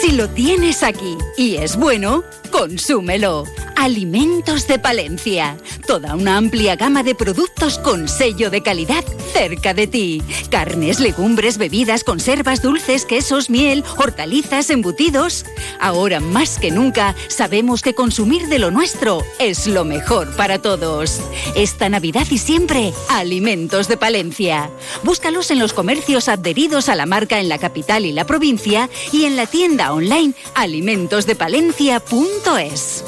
[0.00, 3.44] Si lo tienes aquí y es bueno, consúmelo.
[3.74, 5.56] Alimentos de Palencia.
[5.88, 10.22] Toda una amplia gama de productos con sello de calidad cerca de ti.
[10.50, 15.44] Carnes, legumbres, bebidas, conservas, dulces, quesos, miel, hortalizas, embutidos.
[15.80, 21.20] Ahora más que nunca sabemos que consumir de lo nuestro es lo mejor para todos.
[21.56, 24.70] Esta Navidad y siempre, Alimentos de Palencia.
[25.02, 29.24] Búscalos en los comercios adheridos a la marca en la capital y la provincia y
[29.24, 30.34] en la tienda online
[32.46, 33.04] alimentosdepalencia.es.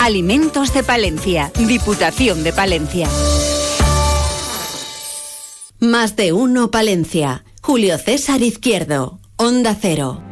[0.00, 3.08] Alimentos de Palencia, Diputación de Palencia.
[5.78, 7.44] Más de uno Palencia.
[7.62, 9.20] Julio César Izquierdo.
[9.36, 10.22] Onda Cero.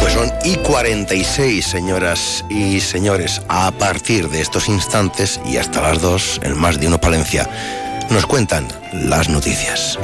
[0.00, 3.42] Pues son y 46, señoras y señores.
[3.48, 7.48] A partir de estos instantes y hasta las 2, en más de uno Palencia,
[8.10, 9.98] nos cuentan las noticias.